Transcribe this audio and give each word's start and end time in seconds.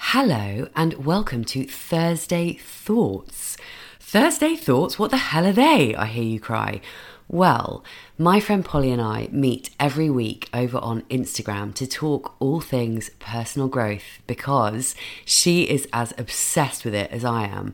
Hello 0.00 0.68
and 0.74 1.04
welcome 1.04 1.44
to 1.46 1.66
Thursday 1.66 2.54
Thoughts. 2.54 3.56
Thursday 4.00 4.54
Thoughts? 4.54 4.98
What 4.98 5.10
the 5.10 5.16
hell 5.18 5.44
are 5.44 5.52
they? 5.52 5.94
I 5.94 6.06
hear 6.06 6.22
you 6.22 6.40
cry. 6.40 6.80
Well, 7.26 7.84
my 8.20 8.40
friend 8.40 8.64
Polly 8.64 8.90
and 8.90 9.00
I 9.00 9.28
meet 9.30 9.70
every 9.78 10.10
week 10.10 10.50
over 10.52 10.78
on 10.78 11.02
Instagram 11.02 11.72
to 11.74 11.86
talk 11.86 12.34
all 12.40 12.60
things 12.60 13.10
personal 13.20 13.68
growth 13.68 14.18
because 14.26 14.96
she 15.24 15.62
is 15.70 15.86
as 15.92 16.12
obsessed 16.18 16.84
with 16.84 16.96
it 16.96 17.12
as 17.12 17.24
I 17.24 17.44
am. 17.46 17.72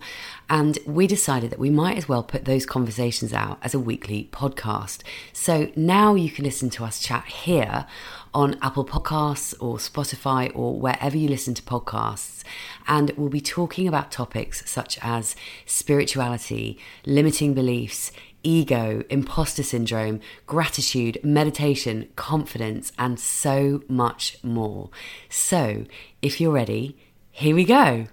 And 0.50 0.78
we 0.84 1.06
decided 1.06 1.50
that 1.50 1.58
we 1.58 1.70
might 1.70 1.96
as 1.96 2.10
well 2.10 2.22
put 2.22 2.44
those 2.44 2.66
conversations 2.66 3.32
out 3.32 3.58
as 3.62 3.72
a 3.72 3.78
weekly 3.78 4.28
podcast. 4.32 5.02
So 5.32 5.72
now 5.76 6.14
you 6.14 6.28
can 6.30 6.44
listen 6.44 6.68
to 6.70 6.84
us 6.84 7.00
chat 7.00 7.24
here 7.24 7.86
on 8.34 8.58
Apple 8.60 8.84
Podcasts 8.84 9.54
or 9.60 9.78
Spotify 9.78 10.52
or 10.54 10.78
wherever 10.78 11.16
you 11.16 11.28
listen 11.28 11.54
to 11.54 11.62
podcasts. 11.62 12.42
And 12.86 13.12
we'll 13.16 13.30
be 13.30 13.40
talking 13.40 13.88
about 13.88 14.12
topics 14.12 14.70
such 14.70 14.98
as 15.00 15.36
spirituality, 15.64 16.78
limiting 17.06 17.54
beliefs, 17.54 18.12
ego, 18.44 19.02
imposter 19.10 19.62
syndrome, 19.62 20.20
gratitude, 20.46 21.18
meditation, 21.24 22.08
confidence, 22.14 22.92
and 22.98 23.18
so 23.18 23.82
much 23.88 24.36
more. 24.42 24.90
So, 25.28 25.86
if 26.22 26.40
you're 26.40 26.52
ready, 26.52 26.96
here 27.30 27.54
we 27.54 27.64
go. 27.64 28.06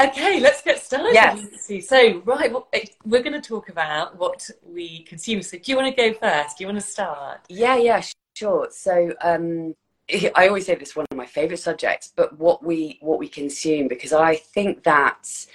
Okay, 0.00 0.40
let's 0.40 0.60
get 0.62 0.82
started. 0.82 1.14
Yes. 1.14 1.86
So, 1.86 2.20
right, 2.24 2.52
well, 2.52 2.66
eh, 2.72 2.86
we're 3.04 3.22
going 3.22 3.40
to 3.40 3.48
talk 3.48 3.68
about 3.68 4.18
what 4.18 4.50
we 4.66 5.04
consume. 5.04 5.40
So, 5.42 5.56
do 5.56 5.70
you 5.70 5.76
want 5.76 5.94
to 5.94 6.02
go 6.02 6.18
first? 6.18 6.58
Do 6.58 6.64
you 6.64 6.68
want 6.68 6.80
to 6.80 6.86
start? 6.86 7.40
Yeah, 7.48 7.76
yeah, 7.76 8.02
sure. 8.34 8.68
So, 8.72 9.14
um, 9.22 9.74
I 10.34 10.48
always 10.48 10.66
say 10.66 10.74
this 10.74 10.90
is 10.90 10.96
one 10.96 11.06
of 11.10 11.16
my 11.16 11.26
favorite 11.26 11.58
subjects, 11.58 12.12
but 12.14 12.38
what 12.38 12.62
we 12.62 12.98
what 13.00 13.18
we 13.18 13.28
consume 13.28 13.88
because 13.88 14.12
I 14.12 14.36
think 14.36 14.82
that 14.82 15.46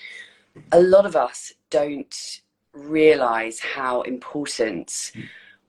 a 0.71 0.79
lot 0.79 1.05
of 1.05 1.15
us 1.15 1.53
don't 1.69 2.41
realize 2.73 3.59
how 3.59 4.01
important 4.01 5.11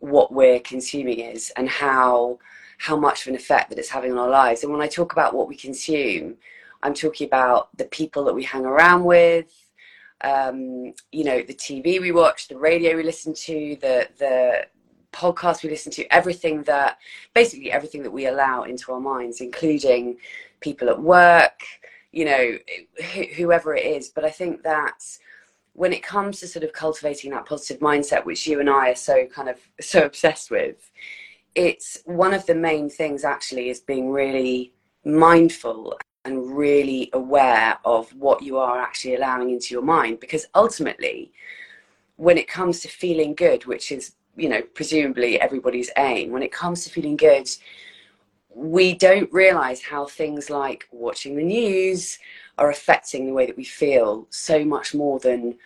what 0.01 0.33
we're 0.33 0.61
consuming 0.61 1.20
is 1.20 1.53
and 1.57 1.69
how 1.69 2.39
how 2.79 2.97
much 2.97 3.23
of 3.23 3.29
an 3.29 3.34
effect 3.34 3.69
that 3.69 3.79
it's 3.79 3.91
having 3.91 4.11
on 4.12 4.19
our 4.19 4.31
lives. 4.31 4.62
And 4.62 4.73
when 4.73 4.81
I 4.81 4.87
talk 4.87 5.12
about 5.12 5.34
what 5.34 5.48
we 5.48 5.55
consume, 5.55 6.37
I'm 6.83 6.95
talking 6.95 7.27
about 7.27 7.77
the 7.77 7.84
people 7.84 8.25
that 8.25 8.34
we 8.34 8.42
hang 8.42 8.65
around 8.65 9.05
with, 9.05 9.53
um, 10.23 10.95
you 11.12 11.25
know, 11.25 11.42
the 11.42 11.53
TV 11.55 12.01
we 12.01 12.11
watch, 12.11 12.48
the 12.48 12.57
radio 12.57 12.97
we 12.97 13.03
listen 13.03 13.35
to, 13.35 13.77
the 13.81 14.09
the 14.19 14.67
podcast 15.12 15.62
we 15.62 15.70
listen 15.70 15.92
to, 15.92 16.14
everything 16.14 16.62
that 16.62 16.98
basically 17.35 17.70
everything 17.70 18.03
that 18.03 18.11
we 18.11 18.27
allow 18.27 18.62
into 18.62 18.92
our 18.92 19.01
minds, 19.01 19.41
including 19.41 20.17
people 20.61 20.89
at 20.89 21.01
work, 21.01 21.61
you 22.12 22.25
know, 22.25 22.59
wh- 23.03 23.35
whoever 23.37 23.75
it 23.75 23.85
is. 23.85 24.09
But 24.09 24.25
I 24.25 24.31
think 24.31 24.62
that 24.62 25.03
when 25.75 25.93
it 25.93 26.03
comes 26.03 26.41
to 26.41 26.49
sort 26.49 26.65
of 26.65 26.73
cultivating 26.73 27.31
that 27.31 27.47
positive 27.47 27.81
mindset, 27.81 28.25
which 28.25 28.47
you 28.47 28.61
and 28.61 28.69
I 28.69 28.91
are 28.91 28.97
so 28.97 29.27
kind 29.27 29.49
of 29.49 29.59
so 29.81 30.05
obsessed 30.05 30.51
with, 30.51 30.91
it's 31.55 31.98
one 32.05 32.35
of 32.35 32.47
the 32.47 32.55
main 32.55 32.89
things 32.89 33.25
actually 33.25 33.70
is 33.70 33.80
being 33.80 34.11
really 34.11 34.73
mindful 35.05 35.98
and 36.25 36.57
really 36.57 37.11
aware 37.14 37.79
of 37.85 38.11
what 38.14 38.42
you 38.42 38.59
are 38.59 38.79
actually 38.79 39.14
allowing 39.14 39.51
into 39.51 39.75
your 39.75 39.83
mind. 39.83 40.20
Because 40.20 40.47
ultimately, 40.55 41.33
when 42.17 42.36
it 42.36 42.47
comes 42.47 42.80
to 42.80 42.89
feeling 42.89 43.35
good, 43.35 43.64
which 43.64 43.91
is, 43.91 44.13
you 44.36 44.48
know, 44.48 44.61
presumably 44.75 45.41
everybody's 45.41 45.91
aim, 45.97 46.30
when 46.30 46.42
it 46.42 46.53
comes 46.53 46.85
to 46.85 46.91
feeling 46.91 47.17
good, 47.17 47.48
we 48.55 48.95
don't 48.95 49.33
realize 49.33 49.80
how 49.80 50.07
things 50.07 50.51
like 50.51 50.86
watching 50.92 51.36
the 51.36 51.42
news 51.42 52.19
are 52.61 52.71
affecting 52.71 53.27
the 53.27 53.33
way 53.33 53.47
that 53.47 53.57
we 53.57 53.65
feel 53.65 54.27
so 54.31 54.65
much 54.65 54.95
more 54.95 55.19
than 55.19 55.59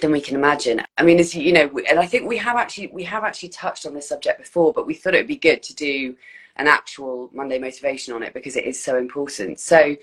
than 0.00 0.12
we 0.12 0.20
can 0.20 0.36
imagine. 0.36 0.80
I 0.98 1.02
mean, 1.02 1.18
as 1.18 1.34
you 1.34 1.52
know, 1.52 1.68
and 1.88 1.98
I 1.98 2.06
think 2.06 2.28
we 2.28 2.36
have 2.36 2.56
actually 2.56 2.88
we 2.88 3.02
have 3.04 3.24
actually 3.24 3.48
touched 3.48 3.86
on 3.86 3.94
this 3.94 4.08
subject 4.08 4.38
before, 4.38 4.72
but 4.72 4.86
we 4.86 4.94
thought 4.94 5.14
it 5.14 5.18
would 5.18 5.26
be 5.26 5.36
good 5.36 5.62
to 5.64 5.74
do 5.74 6.14
an 6.56 6.68
actual 6.68 7.30
Monday 7.32 7.58
motivation 7.58 8.14
on 8.14 8.22
it 8.22 8.34
because 8.34 8.54
it 8.54 8.64
is 8.64 8.80
so 8.80 8.98
important. 8.98 9.58
So, 9.58 9.96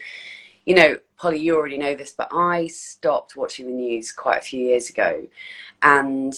you 0.66 0.76
know, 0.76 0.98
Polly, 1.18 1.40
you 1.40 1.56
already 1.56 1.78
know 1.78 1.96
this, 1.96 2.14
but 2.18 2.30
I 2.34 2.68
stopped 2.68 3.38
watching 3.38 3.68
the 3.68 3.74
news 3.74 4.12
quite 4.12 4.40
a 4.40 4.46
few 4.46 4.60
years 4.60 4.90
ago, 4.90 5.28
and 5.84 6.34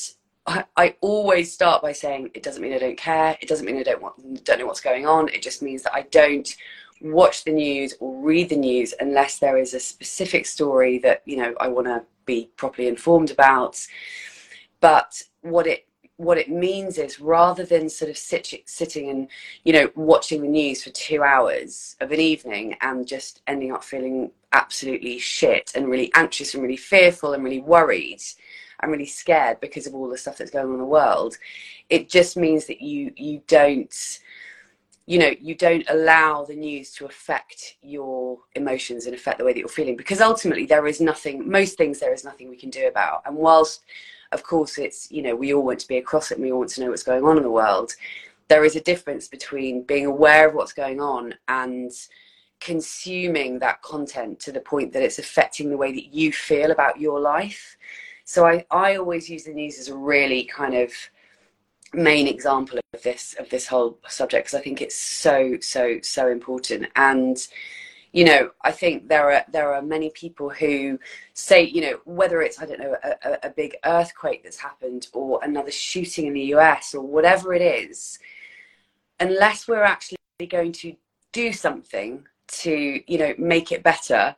I, 0.46 0.66
I 0.76 0.96
always 1.02 1.54
start 1.54 1.82
by 1.82 1.94
saying 1.94 2.32
it 2.34 2.44
doesn't 2.44 2.62
mean 2.62 2.74
I 2.74 2.80
don't 2.80 2.98
care. 2.98 3.38
It 3.42 3.48
doesn't 3.48 3.66
mean 3.66 3.78
I 3.78 3.84
don't 3.84 4.02
want 4.02 4.44
don't 4.44 4.60
know 4.60 4.68
what's 4.68 4.82
going 4.82 5.08
on. 5.08 5.30
It 5.30 5.42
just 5.42 5.62
means 5.62 5.84
that 5.84 5.96
I 5.96 6.04
don't 6.04 6.54
watch 7.02 7.44
the 7.44 7.52
news 7.52 7.94
or 8.00 8.22
read 8.22 8.50
the 8.50 8.58
news 8.58 8.94
unless 9.00 9.40
there 9.40 9.58
is 9.58 9.74
a 9.74 9.80
specific 9.80 10.46
story 10.46 10.98
that 11.00 11.22
you 11.26 11.38
know 11.38 11.54
I 11.60 11.68
want 11.68 11.88
to 11.88 12.04
be 12.26 12.50
properly 12.58 12.88
informed 12.88 13.32
about. 13.32 13.86
But 14.82 15.24
what 15.42 15.68
it 15.68 15.86
what 16.20 16.38
it 16.38 16.50
means 16.50 16.98
is 16.98 17.22
rather 17.22 17.64
than 17.64 17.88
sort 17.90 18.12
of 18.12 18.18
sit, 18.18 18.54
sitting 18.66 19.10
and 19.10 19.30
you 19.64 19.72
know 19.72 19.90
watching 19.96 20.42
the 20.42 20.48
news 20.48 20.84
for 20.84 20.90
two 20.90 21.24
hours 21.24 21.96
of 22.02 22.12
an 22.12 22.20
evening 22.20 22.76
and 22.82 23.08
just 23.08 23.42
ending 23.48 23.72
up 23.72 23.84
feeling 23.84 24.30
absolutely 24.52 25.18
shit 25.18 25.72
and 25.76 25.90
really 25.90 26.12
anxious 26.16 26.54
and 26.54 26.62
really 26.64 26.76
fearful 26.76 27.34
and 27.34 27.44
really 27.44 27.62
worried 27.62 28.22
and 28.82 28.92
really 28.92 29.06
scared 29.06 29.60
because 29.62 29.88
of 29.88 29.96
all 29.96 30.10
the 30.10 30.18
stuff 30.18 30.38
that's 30.38 30.52
going 30.52 30.68
on 30.68 30.74
in 30.74 30.80
the 30.80 30.86
world 30.86 31.38
it 31.90 32.10
just 32.10 32.36
means 32.36 32.66
that 32.66 32.82
you 32.82 33.14
you 33.16 33.42
don't 33.48 34.20
you 35.10 35.18
know 35.18 35.34
you 35.42 35.56
don't 35.56 35.90
allow 35.90 36.46
the 36.46 36.56
news 36.56 36.92
to 36.92 37.08
affect 37.08 37.78
your 37.82 38.38
emotions 38.54 39.08
and 39.08 39.16
affect 39.16 39.40
the 39.40 39.44
way 39.44 39.52
that 39.52 39.60
you're 39.60 39.68
feeling 39.68 39.98
because 39.98 40.22
ultimately 40.22 40.68
there 40.68 40.86
is 40.86 41.02
nothing 41.02 41.50
most 41.50 41.78
things 41.78 42.00
there 42.00 42.14
is 42.14 42.24
nothing 42.24 42.48
we 42.48 42.56
can 42.56 42.70
do 42.70 42.88
about. 42.88 43.24
And 43.26 43.36
whilst 43.36 43.82
of 44.32 44.44
course 44.44 44.78
it's 44.78 45.12
you 45.12 45.24
know 45.24 45.36
we 45.36 45.52
all 45.52 45.66
want 45.66 45.80
to 45.80 45.88
be 45.88 45.98
across 45.98 46.30
it 46.30 46.36
and 46.36 46.44
we 46.44 46.52
all 46.52 46.60
want 46.60 46.70
to 46.70 46.82
know 46.82 46.92
what's 46.92 47.02
going 47.12 47.24
on 47.24 47.38
in 47.38 47.44
the 47.44 47.50
world 47.50 47.96
there 48.50 48.64
is 48.64 48.76
a 48.76 48.82
difference 48.82 49.28
between 49.28 49.82
being 49.82 50.06
aware 50.06 50.48
of 50.48 50.54
what's 50.54 50.74
going 50.74 51.02
on 51.02 51.34
and 51.48 51.92
consuming 52.60 53.58
that 53.58 53.82
content 53.82 54.40
to 54.42 54.52
the 54.52 54.60
point 54.60 54.94
that 54.94 55.02
it's 55.02 55.18
affecting 55.18 55.72
the 55.72 55.78
way 55.78 55.92
that 55.92 56.14
you 56.14 56.32
feel 56.32 56.70
about 56.70 57.00
your 57.00 57.20
life. 57.20 57.78
So 58.26 58.46
i, 58.46 58.64
I 58.70 58.98
always 58.98 59.28
use 59.28 59.46
the 59.46 59.54
news 59.54 59.80
as 59.80 59.88
a 59.88 59.98
really 59.98 60.44
kind 60.44 60.76
of 60.76 60.92
main 61.94 62.28
example 62.28 62.80
of 62.94 63.04
this 63.04 63.36
of 63.40 63.50
this 63.50 63.68
whole 63.68 63.98
subject 64.08 64.48
because 64.48 64.60
I 64.60 64.64
think 64.64 64.82
it's 64.82 64.96
so 64.96 65.58
so 65.62 66.00
so 66.02 66.28
important. 66.28 66.88
And 66.96 67.38
you 68.12 68.26
know 68.26 68.52
I 68.64 68.72
think 68.72 69.08
there 69.08 69.32
are 69.32 69.44
there 69.52 69.74
are 69.74 69.82
many 69.82 70.10
people 70.12 70.50
who 70.50 71.00
say 71.34 71.64
you 71.64 71.82
know 71.82 72.00
whether 72.06 72.42
it's 72.42 72.60
I 72.62 72.66
don't 72.66 72.80
know 72.80 72.96
a, 73.04 73.38
a 73.44 73.50
big 73.50 73.76
earthquake 73.86 74.44
that's 74.44 74.58
happened 74.58 75.08
or 75.14 75.40
another 75.44 75.72
shooting 75.72 76.28
in 76.28 76.34
the 76.34 76.54
US 76.56 76.94
or 76.94 77.02
whatever 77.02 77.54
it 77.54 77.62
is 77.62 78.20
unless 79.20 79.68
we're 79.68 79.84
actually 79.84 80.18
going 80.50 80.72
to 80.72 80.96
do 81.32 81.52
something 81.54 82.26
to 82.48 83.02
you 83.06 83.18
know 83.18 83.34
make 83.38 83.72
it 83.72 83.84
better 83.84 84.36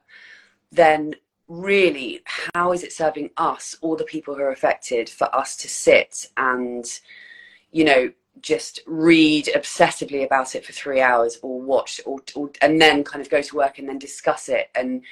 then 0.72 1.16
really 1.48 2.22
how 2.54 2.72
is 2.72 2.84
it 2.84 2.94
serving 2.94 3.30
us 3.38 3.76
or 3.82 3.96
the 3.96 4.04
people 4.06 4.36
who 4.36 4.42
are 4.42 4.52
affected 4.52 5.10
for 5.10 5.34
us 5.36 5.56
to 5.58 5.68
sit 5.68 6.28
and 6.38 7.00
you 7.72 7.84
know, 7.84 8.12
just 8.42 8.80
read 8.88 9.50
obsessively 9.56 10.26
about 10.26 10.56
it 10.56 10.66
for 10.66 10.74
three 10.74 11.02
hours 11.02 11.38
or 11.42 11.62
watch 11.62 12.02
or, 12.06 12.20
or 12.36 12.50
and 12.62 12.82
then 12.82 13.04
kind 13.04 13.22
of 13.22 13.30
go 13.30 13.42
to 13.42 13.56
work 13.56 13.78
and 13.80 13.88
then 13.88 14.00
discuss 14.00 14.50
it. 14.50 14.70
And 14.76 15.04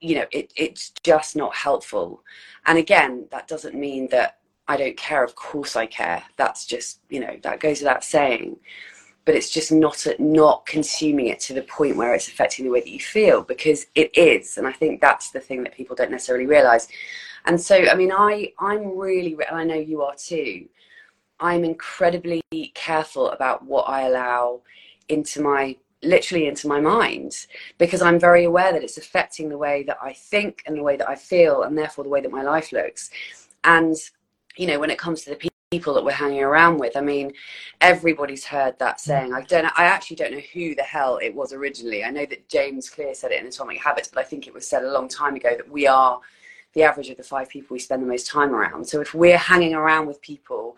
you 0.00 0.16
know 0.16 0.24
it, 0.32 0.52
it's 0.56 0.92
just 1.02 1.36
not 1.36 1.54
helpful. 1.54 2.22
And 2.66 2.78
again 2.78 3.26
that 3.30 3.48
doesn't 3.48 3.74
mean 3.74 4.08
that 4.10 4.38
i 4.68 4.76
don't 4.76 4.96
care. 4.96 5.22
Of 5.22 5.34
course 5.34 5.76
i 5.76 5.86
care. 5.86 6.22
That's 6.36 6.66
just 6.66 7.00
you 7.08 7.20
know 7.20 7.36
that 7.42 7.60
goes 7.60 7.80
without 7.80 8.04
saying. 8.04 8.56
But 9.26 9.34
it's 9.34 9.50
just 9.50 9.70
not 9.70 10.04
not 10.18 10.66
consuming 10.66 11.26
it 11.26 11.40
to 11.40 11.54
the 11.54 11.62
point 11.62 11.96
where 11.96 12.14
it's 12.14 12.28
affecting 12.28 12.64
the 12.64 12.70
way 12.70 12.80
that 12.80 12.90
you 12.90 13.00
feel 13.00 13.42
because 13.42 13.86
it 13.94 14.16
is. 14.16 14.56
And 14.56 14.66
i 14.66 14.72
think 14.72 15.00
that's 15.00 15.30
the 15.30 15.40
thing 15.40 15.62
that 15.64 15.74
people 15.74 15.94
don't 15.94 16.10
necessarily 16.10 16.46
realize. 16.46 16.88
And 17.44 17.60
so 17.60 17.76
i 17.76 17.94
mean 17.94 18.12
i 18.12 18.52
i'm 18.58 18.98
really 18.98 19.32
and 19.48 19.56
i 19.56 19.64
know 19.64 19.74
you 19.74 20.02
are 20.02 20.14
too 20.14 20.66
I'm 21.40 21.64
incredibly 21.64 22.42
careful 22.74 23.30
about 23.30 23.64
what 23.64 23.88
I 23.88 24.02
allow 24.02 24.60
into 25.08 25.40
my 25.40 25.76
literally 26.02 26.46
into 26.46 26.66
my 26.66 26.80
mind 26.80 27.46
because 27.76 28.00
I'm 28.00 28.18
very 28.18 28.44
aware 28.44 28.72
that 28.72 28.82
it's 28.82 28.96
affecting 28.96 29.48
the 29.48 29.58
way 29.58 29.82
that 29.82 29.98
I 30.02 30.12
think 30.12 30.62
and 30.66 30.76
the 30.76 30.82
way 30.82 30.96
that 30.96 31.08
I 31.08 31.14
feel 31.14 31.62
and 31.62 31.76
therefore 31.76 32.04
the 32.04 32.10
way 32.10 32.20
that 32.22 32.30
my 32.30 32.42
life 32.42 32.72
looks. 32.72 33.10
And, 33.64 33.94
you 34.56 34.66
know, 34.66 34.78
when 34.78 34.90
it 34.90 34.98
comes 34.98 35.22
to 35.22 35.30
the 35.30 35.50
people 35.70 35.92
that 35.94 36.04
we're 36.04 36.12
hanging 36.12 36.42
around 36.42 36.78
with, 36.78 36.96
I 36.96 37.02
mean, 37.02 37.32
everybody's 37.82 38.44
heard 38.44 38.78
that 38.78 38.98
saying. 38.98 39.34
I 39.34 39.42
don't 39.42 39.66
I 39.78 39.84
actually 39.84 40.16
don't 40.16 40.32
know 40.32 40.42
who 40.54 40.74
the 40.74 40.82
hell 40.82 41.18
it 41.22 41.34
was 41.34 41.52
originally. 41.52 42.02
I 42.02 42.10
know 42.10 42.26
that 42.26 42.48
James 42.48 42.88
Clear 42.88 43.14
said 43.14 43.32
it 43.32 43.40
in 43.40 43.46
Atomic 43.46 43.78
Habits, 43.78 44.08
but 44.08 44.20
I 44.20 44.24
think 44.24 44.46
it 44.46 44.54
was 44.54 44.66
said 44.66 44.84
a 44.84 44.92
long 44.92 45.08
time 45.08 45.36
ago 45.36 45.54
that 45.54 45.70
we 45.70 45.86
are 45.86 46.18
the 46.72 46.82
average 46.82 47.10
of 47.10 47.16
the 47.16 47.22
five 47.22 47.48
people 47.48 47.74
we 47.74 47.80
spend 47.80 48.02
the 48.02 48.06
most 48.06 48.26
time 48.26 48.54
around. 48.54 48.86
So 48.86 49.00
if 49.00 49.12
we're 49.12 49.36
hanging 49.36 49.74
around 49.74 50.06
with 50.06 50.22
people 50.22 50.76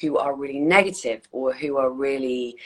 who 0.00 0.18
are 0.18 0.34
really 0.34 0.60
negative 0.60 1.22
or 1.32 1.52
who 1.52 1.76
are 1.78 1.90
really 1.90 2.56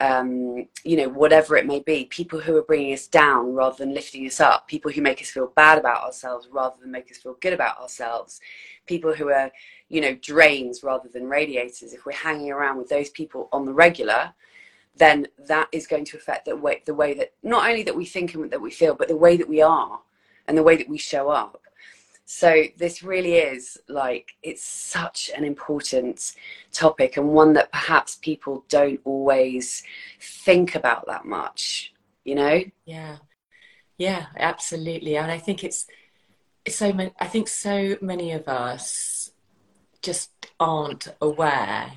um, 0.00 0.68
you 0.84 0.96
know, 0.96 1.08
whatever 1.08 1.56
it 1.56 1.66
may 1.66 1.80
be, 1.80 2.04
people 2.04 2.38
who 2.38 2.56
are 2.56 2.62
bringing 2.62 2.92
us 2.92 3.08
down 3.08 3.52
rather 3.52 3.76
than 3.76 3.94
lifting 3.94 4.26
us 4.26 4.40
up, 4.40 4.68
people 4.68 4.92
who 4.92 5.02
make 5.02 5.20
us 5.20 5.30
feel 5.30 5.52
bad 5.56 5.76
about 5.76 6.04
ourselves 6.04 6.48
rather 6.52 6.76
than 6.80 6.92
make 6.92 7.10
us 7.10 7.18
feel 7.18 7.36
good 7.40 7.52
about 7.52 7.80
ourselves, 7.80 8.40
people 8.86 9.12
who 9.12 9.30
are, 9.30 9.50
you 9.88 10.00
know, 10.00 10.14
drains 10.14 10.84
rather 10.84 11.08
than 11.08 11.28
radiators. 11.28 11.92
If 11.92 12.06
we're 12.06 12.12
hanging 12.12 12.52
around 12.52 12.78
with 12.78 12.88
those 12.88 13.10
people 13.10 13.48
on 13.52 13.64
the 13.64 13.72
regular, 13.72 14.32
then 14.96 15.26
that 15.48 15.68
is 15.72 15.88
going 15.88 16.04
to 16.04 16.16
affect 16.16 16.44
the 16.44 16.56
way, 16.56 16.82
the 16.86 16.94
way 16.94 17.14
that 17.14 17.32
not 17.42 17.68
only 17.68 17.82
that 17.82 17.96
we 17.96 18.04
think 18.04 18.34
and 18.34 18.50
that 18.52 18.60
we 18.60 18.70
feel, 18.70 18.94
but 18.94 19.08
the 19.08 19.16
way 19.16 19.36
that 19.36 19.48
we 19.48 19.62
are 19.62 20.00
and 20.46 20.56
the 20.56 20.62
way 20.62 20.76
that 20.76 20.88
we 20.88 20.98
show 20.98 21.28
up. 21.28 21.60
So 22.30 22.64
this 22.76 23.02
really 23.02 23.36
is 23.36 23.78
like 23.88 24.32
it's 24.42 24.62
such 24.62 25.30
an 25.34 25.44
important 25.44 26.34
topic 26.72 27.16
and 27.16 27.28
one 27.30 27.54
that 27.54 27.72
perhaps 27.72 28.16
people 28.16 28.66
don't 28.68 29.00
always 29.04 29.82
think 30.20 30.74
about 30.74 31.06
that 31.06 31.24
much, 31.24 31.94
you 32.24 32.34
know? 32.34 32.60
Yeah. 32.84 33.16
Yeah, 33.96 34.26
absolutely. 34.36 35.16
And 35.16 35.32
I 35.32 35.38
think 35.38 35.64
it's, 35.64 35.86
so 36.68 36.92
many 36.92 37.12
I 37.18 37.26
think 37.26 37.48
so 37.48 37.96
many 38.02 38.32
of 38.32 38.46
us 38.46 39.30
just 40.02 40.30
aren't 40.60 41.08
aware 41.22 41.90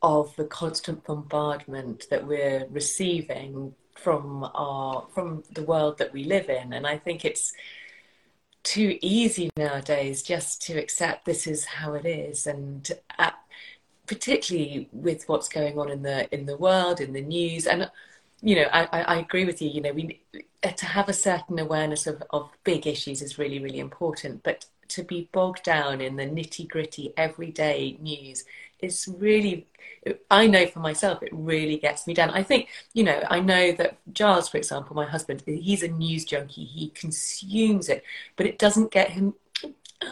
of 0.00 0.36
the 0.36 0.44
constant 0.44 1.04
bombardment 1.04 2.04
that 2.10 2.24
we're 2.24 2.68
receiving 2.70 3.74
from 3.96 4.48
our 4.54 5.08
from 5.12 5.42
the 5.50 5.64
world 5.64 5.98
that 5.98 6.12
we 6.12 6.22
live 6.22 6.50
in 6.50 6.74
and 6.74 6.86
i 6.86 6.96
think 6.98 7.24
it's 7.24 7.52
too 8.66 8.98
easy 9.00 9.48
nowadays 9.56 10.24
just 10.24 10.60
to 10.60 10.76
accept 10.76 11.24
this 11.24 11.46
is 11.46 11.64
how 11.64 11.94
it 11.94 12.04
is. 12.04 12.48
And 12.48 12.90
uh, 13.16 13.30
particularly 14.06 14.88
with 14.92 15.28
what's 15.28 15.48
going 15.48 15.78
on 15.78 15.88
in 15.90 16.02
the 16.02 16.32
in 16.34 16.46
the 16.46 16.56
world 16.56 17.00
in 17.00 17.12
the 17.12 17.22
news. 17.22 17.66
And 17.66 17.88
you 18.42 18.56
know 18.56 18.68
I, 18.72 19.02
I 19.02 19.16
agree 19.18 19.44
with 19.44 19.62
you 19.62 19.70
you 19.70 19.80
know 19.80 19.92
we 19.92 20.20
to 20.62 20.86
have 20.86 21.08
a 21.08 21.12
certain 21.12 21.58
awareness 21.60 22.06
of, 22.06 22.22
of 22.30 22.50
big 22.64 22.86
issues 22.86 23.22
is 23.22 23.38
really 23.38 23.60
really 23.60 23.78
important. 23.78 24.42
But 24.42 24.66
to 24.88 25.02
be 25.02 25.28
bogged 25.32 25.62
down 25.62 26.00
in 26.00 26.16
the 26.16 26.24
nitty 26.24 26.68
gritty 26.68 27.12
everyday 27.16 27.96
news. 28.00 28.44
Is 28.80 29.08
really 29.18 29.66
i 30.30 30.46
know 30.46 30.66
for 30.66 30.78
myself 30.78 31.22
it 31.22 31.30
really 31.32 31.78
gets 31.78 32.06
me 32.06 32.14
down. 32.14 32.30
I 32.30 32.42
think 32.42 32.68
you 32.92 33.04
know 33.04 33.22
i 33.30 33.40
know 33.40 33.72
that 33.72 33.98
giles 34.12 34.48
for 34.48 34.58
example 34.58 34.94
my 34.94 35.06
husband 35.06 35.42
he's 35.46 35.82
a 35.82 35.88
news 35.88 36.24
junkie. 36.24 36.64
He 36.64 36.90
consumes 36.90 37.88
it 37.88 38.04
but 38.36 38.46
it 38.46 38.58
doesn't 38.58 38.90
get 38.90 39.10
him 39.10 39.34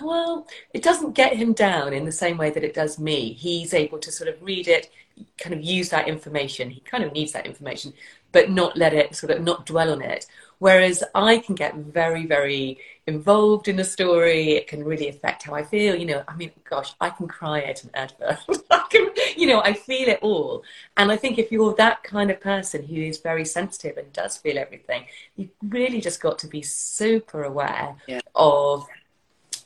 well 0.03 0.47
it 0.73 0.82
doesn't 0.82 1.12
get 1.12 1.37
him 1.37 1.53
down 1.53 1.93
in 1.93 2.05
the 2.05 2.12
same 2.12 2.37
way 2.38 2.50
that 2.50 2.65
it 2.65 2.75
does 2.75 2.99
me. 2.99 3.32
He's 3.35 3.75
able 3.75 3.99
to 3.99 4.11
sort 4.11 4.29
of 4.29 4.43
read 4.43 4.69
it 4.69 4.91
kind 5.38 5.55
of 5.55 5.62
use 5.62 5.91
that 5.91 6.09
information. 6.09 6.70
He 6.70 6.81
kind 6.81 7.05
of 7.05 7.12
needs 7.12 7.32
that 7.32 7.47
information 7.47 7.93
but 8.32 8.50
not 8.50 8.77
let 8.77 8.93
it 8.93 9.15
sort 9.15 9.31
of 9.31 9.43
not 9.43 9.65
dwell 9.65 9.93
on 9.93 10.03
it 10.03 10.27
Whereas 10.59 11.03
I 11.15 11.39
can 11.39 11.55
get 11.55 11.75
very, 11.75 12.27
very 12.27 12.79
involved 13.06 13.69
in 13.69 13.79
a 13.79 13.85
story. 13.85 14.53
It 14.53 14.67
can 14.67 14.85
really 14.85 15.09
affect 15.09 15.43
how 15.45 15.55
I 15.55 15.62
feel. 15.62 15.95
You 15.95 16.06
know, 16.06 16.25
I 16.27 16.37
mean, 16.37 16.53
gosh, 16.69 16.95
I 17.01 17.11
can 17.11 17.29
cry 17.29 17.61
at 17.61 17.85
an 17.85 17.91
advert. 17.95 18.39
I 18.71 18.85
can, 18.91 19.11
you 19.37 19.47
know, 19.47 19.61
I 19.61 19.75
feel 19.75 20.09
it 20.09 20.21
all. 20.23 20.62
And 20.97 21.12
I 21.12 21.17
think 21.17 21.39
if 21.39 21.53
you're 21.53 21.75
that 21.75 22.03
kind 22.03 22.31
of 22.31 22.41
person 22.41 22.83
who 22.83 22.97
is 22.97 23.19
very 23.19 23.45
sensitive 23.45 23.97
and 23.97 24.12
does 24.12 24.37
feel 24.37 24.59
everything, 24.59 25.05
you've 25.37 25.51
really 25.69 26.01
just 26.01 26.21
got 26.21 26.39
to 26.41 26.47
be 26.47 26.62
super 26.62 27.45
aware 27.45 27.97
yeah. 28.06 28.21
of 28.35 28.87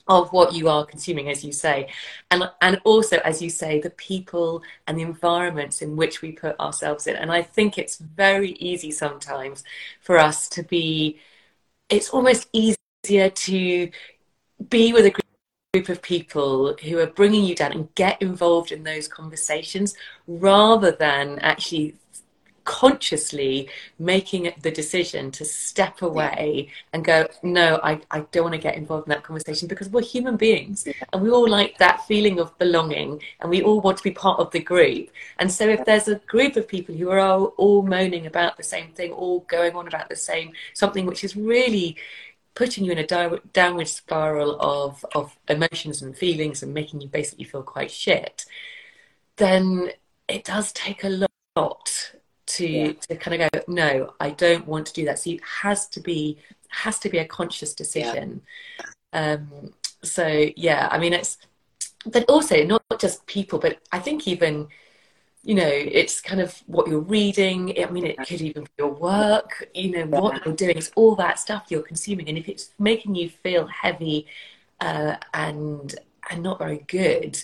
of 0.08 0.32
what 0.32 0.52
you 0.54 0.68
are 0.68 0.86
consuming, 0.86 1.28
as 1.28 1.44
you 1.44 1.52
say, 1.52 1.88
and 2.30 2.50
and 2.62 2.80
also, 2.84 3.18
as 3.18 3.42
you 3.42 3.50
say, 3.50 3.80
the 3.80 3.90
people 3.90 4.62
and 4.86 4.98
the 4.98 5.02
environments 5.02 5.82
in 5.82 5.96
which 5.96 6.22
we 6.22 6.32
put 6.32 6.58
ourselves 6.60 7.06
in. 7.06 7.16
And 7.16 7.30
I 7.32 7.42
think 7.42 7.78
it's 7.78 7.98
very 7.98 8.52
easy 8.52 8.90
sometimes 8.90 9.64
for 10.00 10.18
us 10.18 10.48
to 10.50 10.62
be. 10.62 11.18
It's 11.88 12.10
almost 12.10 12.48
easier 12.52 13.30
to 13.30 13.90
be 14.70 14.92
with 14.92 15.06
a 15.06 15.14
group 15.72 15.88
of 15.88 16.02
people 16.02 16.74
who 16.82 16.98
are 16.98 17.06
bringing 17.06 17.44
you 17.44 17.54
down 17.54 17.72
and 17.72 17.94
get 17.94 18.20
involved 18.22 18.72
in 18.72 18.82
those 18.84 19.08
conversations 19.08 19.94
rather 20.26 20.90
than 20.90 21.38
actually 21.40 21.94
consciously 22.68 23.66
making 23.98 24.52
the 24.60 24.70
decision 24.70 25.30
to 25.30 25.42
step 25.42 26.02
away 26.02 26.68
and 26.92 27.02
go, 27.02 27.26
no, 27.42 27.80
I, 27.82 27.98
I 28.10 28.20
don't 28.30 28.42
want 28.42 28.56
to 28.56 28.60
get 28.60 28.76
involved 28.76 29.06
in 29.06 29.10
that 29.10 29.22
conversation 29.22 29.68
because 29.68 29.88
we're 29.88 30.02
human 30.02 30.36
beings 30.36 30.86
and 31.10 31.22
we 31.22 31.30
all 31.30 31.48
like 31.48 31.78
that 31.78 32.04
feeling 32.06 32.38
of 32.38 32.56
belonging 32.58 33.22
and 33.40 33.48
we 33.48 33.62
all 33.62 33.80
want 33.80 33.96
to 33.96 34.04
be 34.04 34.10
part 34.10 34.38
of 34.38 34.50
the 34.50 34.60
group. 34.60 35.08
And 35.38 35.50
so 35.50 35.66
if 35.66 35.86
there's 35.86 36.08
a 36.08 36.16
group 36.16 36.56
of 36.56 36.68
people 36.68 36.94
who 36.94 37.08
are 37.10 37.18
all, 37.18 37.54
all 37.56 37.82
moaning 37.82 38.26
about 38.26 38.58
the 38.58 38.62
same 38.62 38.88
thing, 38.88 39.12
all 39.12 39.40
going 39.48 39.74
on 39.74 39.88
about 39.88 40.10
the 40.10 40.16
same 40.16 40.52
something 40.74 41.06
which 41.06 41.24
is 41.24 41.34
really 41.36 41.96
putting 42.54 42.84
you 42.84 42.92
in 42.92 42.98
a 42.98 43.40
downward 43.54 43.88
spiral 43.88 44.60
of, 44.60 45.06
of 45.14 45.34
emotions 45.48 46.02
and 46.02 46.18
feelings 46.18 46.62
and 46.62 46.74
making 46.74 47.00
you 47.00 47.08
basically 47.08 47.44
feel 47.44 47.62
quite 47.62 47.90
shit, 47.90 48.44
then 49.36 49.88
it 50.28 50.44
does 50.44 50.70
take 50.72 51.02
a 51.02 51.26
lot 51.56 52.12
to 52.48 52.66
yeah. 52.66 52.92
to 52.92 53.16
kind 53.16 53.42
of 53.42 53.50
go 53.50 53.60
no 53.68 54.14
i 54.20 54.30
don't 54.30 54.66
want 54.66 54.86
to 54.86 54.92
do 54.92 55.04
that. 55.04 55.18
So 55.18 55.30
it 55.30 55.40
has 55.62 55.86
to 55.88 56.00
be 56.00 56.38
has 56.68 56.98
to 57.00 57.08
be 57.08 57.18
a 57.18 57.24
conscious 57.24 57.74
decision. 57.74 58.42
Yeah. 59.12 59.32
um 59.34 59.72
so 60.02 60.46
yeah 60.56 60.88
i 60.90 60.98
mean 60.98 61.12
it's 61.12 61.38
but 62.06 62.24
also 62.28 62.62
not 62.64 62.82
just 62.98 63.26
people 63.26 63.58
but 63.58 63.78
i 63.92 63.98
think 63.98 64.28
even 64.28 64.68
you 65.42 65.54
know 65.54 65.68
it's 65.68 66.20
kind 66.20 66.40
of 66.40 66.62
what 66.66 66.88
you're 66.88 67.00
reading. 67.00 67.74
I 67.80 67.90
mean 67.90 68.04
it 68.04 68.18
could 68.26 68.40
even 68.40 68.64
be 68.64 68.70
your 68.78 68.92
work 68.92 69.68
you 69.74 69.90
know 69.90 70.06
what 70.06 70.44
you're 70.44 70.54
doing. 70.54 70.76
It's 70.76 70.90
all 70.94 71.14
that 71.16 71.38
stuff 71.38 71.66
you're 71.68 71.82
consuming 71.82 72.28
and 72.28 72.36
if 72.36 72.48
it's 72.48 72.70
making 72.78 73.14
you 73.14 73.30
feel 73.30 73.66
heavy 73.66 74.26
uh, 74.80 75.16
and 75.34 75.94
and 76.30 76.42
not 76.42 76.58
very 76.58 76.84
good 76.86 77.42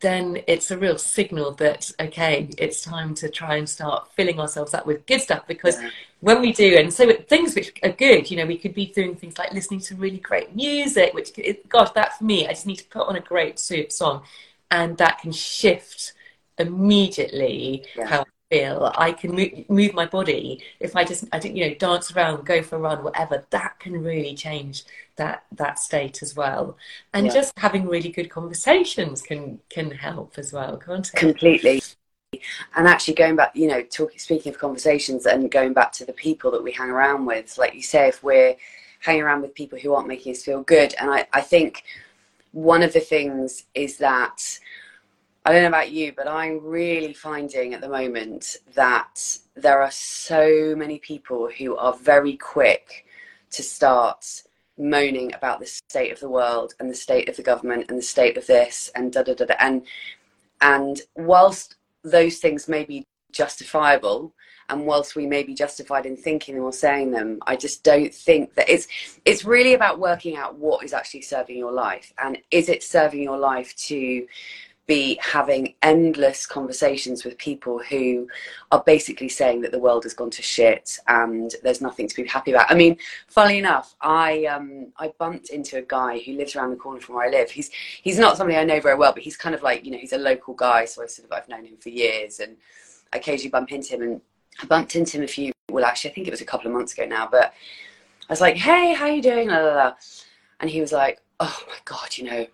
then 0.00 0.38
it's 0.46 0.70
a 0.70 0.78
real 0.78 0.96
signal 0.96 1.52
that 1.52 1.90
okay 2.00 2.48
it's 2.56 2.82
time 2.82 3.14
to 3.14 3.28
try 3.28 3.56
and 3.56 3.68
start 3.68 4.08
filling 4.12 4.38
ourselves 4.38 4.74
up 4.74 4.86
with 4.86 5.04
good 5.06 5.20
stuff 5.20 5.46
because 5.46 5.80
yeah. 5.80 5.90
when 6.20 6.40
we 6.40 6.52
do 6.52 6.76
and 6.78 6.92
so 6.92 7.12
things 7.28 7.54
which 7.54 7.72
are 7.82 7.90
good 7.90 8.30
you 8.30 8.36
know 8.36 8.46
we 8.46 8.56
could 8.56 8.74
be 8.74 8.86
doing 8.86 9.14
things 9.16 9.36
like 9.38 9.52
listening 9.52 9.80
to 9.80 9.94
really 9.96 10.18
great 10.18 10.54
music 10.54 11.12
which 11.14 11.30
gosh 11.68 11.90
that 11.90 12.16
for 12.16 12.24
me 12.24 12.46
i 12.46 12.50
just 12.50 12.66
need 12.66 12.76
to 12.76 12.86
put 12.86 13.06
on 13.08 13.16
a 13.16 13.20
great 13.20 13.58
soup 13.58 13.90
song 13.90 14.22
and 14.70 14.96
that 14.98 15.18
can 15.20 15.32
shift 15.32 16.12
immediately 16.58 17.84
yeah. 17.96 18.06
how 18.06 18.24
feel 18.50 18.92
i 18.96 19.12
can 19.12 19.32
move, 19.34 19.68
move 19.68 19.94
my 19.94 20.06
body. 20.06 20.62
If 20.80 20.96
i 20.96 21.04
just 21.04 21.24
i 21.32 21.40
you 21.40 21.68
know 21.68 21.74
dance 21.74 22.10
around 22.12 22.46
go 22.46 22.62
for 22.62 22.76
a 22.76 22.78
run 22.78 23.04
whatever 23.04 23.44
that 23.50 23.78
can 23.78 24.02
really 24.02 24.34
change 24.34 24.84
that 25.16 25.44
that 25.52 25.78
state 25.78 26.22
as 26.22 26.34
well. 26.34 26.76
And 27.12 27.26
yeah. 27.26 27.34
just 27.34 27.52
having 27.58 27.86
really 27.86 28.10
good 28.10 28.30
conversations 28.30 29.22
can 29.22 29.60
can 29.68 29.90
help 29.90 30.34
as 30.38 30.52
well 30.52 30.76
can't 30.76 31.06
it? 31.06 31.14
Completely. 31.14 31.82
And 32.76 32.86
actually 32.86 33.14
going 33.14 33.36
back 33.36 33.54
you 33.54 33.68
know 33.68 33.82
talking 33.82 34.18
speaking 34.18 34.52
of 34.52 34.58
conversations 34.58 35.26
and 35.26 35.50
going 35.50 35.72
back 35.72 35.92
to 35.92 36.04
the 36.04 36.12
people 36.12 36.50
that 36.52 36.62
we 36.62 36.72
hang 36.72 36.90
around 36.90 37.26
with 37.26 37.56
like 37.58 37.74
you 37.74 37.82
say 37.82 38.08
if 38.08 38.22
we're 38.22 38.54
hanging 39.00 39.22
around 39.22 39.42
with 39.42 39.54
people 39.54 39.78
who 39.78 39.94
aren't 39.94 40.08
making 40.08 40.32
us 40.32 40.42
feel 40.42 40.62
good 40.62 40.94
and 41.00 41.10
i, 41.10 41.26
I 41.32 41.40
think 41.40 41.84
one 42.52 42.82
of 42.82 42.92
the 42.92 43.00
things 43.00 43.64
is 43.74 43.98
that 43.98 44.58
I 45.48 45.52
don't 45.52 45.62
know 45.62 45.68
about 45.68 45.92
you, 45.92 46.12
but 46.14 46.28
I'm 46.28 46.62
really 46.62 47.14
finding 47.14 47.72
at 47.72 47.80
the 47.80 47.88
moment 47.88 48.58
that 48.74 49.38
there 49.56 49.80
are 49.80 49.90
so 49.90 50.74
many 50.76 50.98
people 50.98 51.48
who 51.48 51.74
are 51.74 51.94
very 51.94 52.36
quick 52.36 53.06
to 53.52 53.62
start 53.62 54.42
moaning 54.76 55.32
about 55.32 55.58
the 55.58 55.64
state 55.64 56.12
of 56.12 56.20
the 56.20 56.28
world 56.28 56.74
and 56.78 56.90
the 56.90 56.94
state 56.94 57.30
of 57.30 57.36
the 57.36 57.42
government 57.42 57.86
and 57.88 57.96
the 57.96 58.02
state 58.02 58.36
of 58.36 58.46
this 58.46 58.90
and 58.94 59.10
da 59.10 59.22
da 59.22 59.32
da 59.32 59.46
da. 59.46 59.54
And 59.58 59.86
and 60.60 61.00
whilst 61.16 61.76
those 62.04 62.36
things 62.40 62.68
may 62.68 62.84
be 62.84 63.06
justifiable, 63.32 64.34
and 64.68 64.84
whilst 64.84 65.16
we 65.16 65.26
may 65.26 65.44
be 65.44 65.54
justified 65.54 66.04
in 66.04 66.14
thinking 66.14 66.56
them 66.56 66.64
or 66.64 66.74
saying 66.74 67.10
them, 67.10 67.38
I 67.46 67.56
just 67.56 67.82
don't 67.82 68.14
think 68.14 68.54
that 68.56 68.68
it's 68.68 68.86
it's 69.24 69.46
really 69.46 69.72
about 69.72 69.98
working 69.98 70.36
out 70.36 70.58
what 70.58 70.84
is 70.84 70.92
actually 70.92 71.22
serving 71.22 71.56
your 71.56 71.72
life 71.72 72.12
and 72.18 72.36
is 72.50 72.68
it 72.68 72.82
serving 72.82 73.22
your 73.22 73.38
life 73.38 73.74
to 73.76 74.26
be 74.88 75.20
having 75.20 75.74
endless 75.82 76.46
conversations 76.46 77.22
with 77.22 77.36
people 77.36 77.78
who 77.78 78.26
are 78.72 78.82
basically 78.84 79.28
saying 79.28 79.60
that 79.60 79.70
the 79.70 79.78
world 79.78 80.02
has 80.02 80.14
gone 80.14 80.30
to 80.30 80.42
shit 80.42 80.98
and 81.08 81.54
there's 81.62 81.82
nothing 81.82 82.08
to 82.08 82.16
be 82.16 82.26
happy 82.26 82.52
about. 82.52 82.70
I 82.70 82.74
mean, 82.74 82.96
funnily 83.28 83.58
enough, 83.58 83.94
I 84.00 84.46
um, 84.46 84.86
I 84.96 85.12
bumped 85.18 85.50
into 85.50 85.76
a 85.76 85.82
guy 85.82 86.18
who 86.20 86.32
lives 86.32 86.56
around 86.56 86.70
the 86.70 86.76
corner 86.76 87.00
from 87.00 87.16
where 87.16 87.26
I 87.26 87.30
live. 87.30 87.50
He's 87.50 87.70
he's 88.02 88.18
not 88.18 88.38
somebody 88.38 88.56
I 88.56 88.64
know 88.64 88.80
very 88.80 88.96
well, 88.96 89.12
but 89.12 89.22
he's 89.22 89.36
kind 89.36 89.54
of 89.54 89.62
like 89.62 89.84
you 89.84 89.92
know 89.92 89.98
he's 89.98 90.14
a 90.14 90.18
local 90.18 90.54
guy, 90.54 90.86
so 90.86 91.02
I 91.02 91.06
sort 91.06 91.26
of 91.26 91.32
I've 91.32 91.48
known 91.50 91.66
him 91.66 91.76
for 91.76 91.90
years, 91.90 92.40
and 92.40 92.56
I 93.12 93.18
occasionally 93.18 93.50
bump 93.50 93.70
into 93.70 93.94
him. 93.94 94.02
And 94.02 94.20
I 94.62 94.66
bumped 94.66 94.96
into 94.96 95.18
him 95.18 95.24
a 95.24 95.28
few. 95.28 95.52
Well, 95.70 95.84
actually, 95.84 96.12
I 96.12 96.14
think 96.14 96.28
it 96.28 96.30
was 96.30 96.40
a 96.40 96.46
couple 96.46 96.66
of 96.66 96.72
months 96.72 96.94
ago 96.94 97.04
now, 97.04 97.28
but 97.30 97.52
I 98.26 98.32
was 98.32 98.40
like, 98.40 98.56
"Hey, 98.56 98.94
how 98.94 99.06
you 99.06 99.20
doing?" 99.20 99.48
La, 99.48 99.58
la, 99.58 99.74
la. 99.74 99.94
And 100.60 100.70
he 100.70 100.80
was 100.80 100.92
like, 100.92 101.20
"Oh 101.40 101.62
my 101.68 101.76
god, 101.84 102.16
you 102.16 102.24
know." 102.24 102.46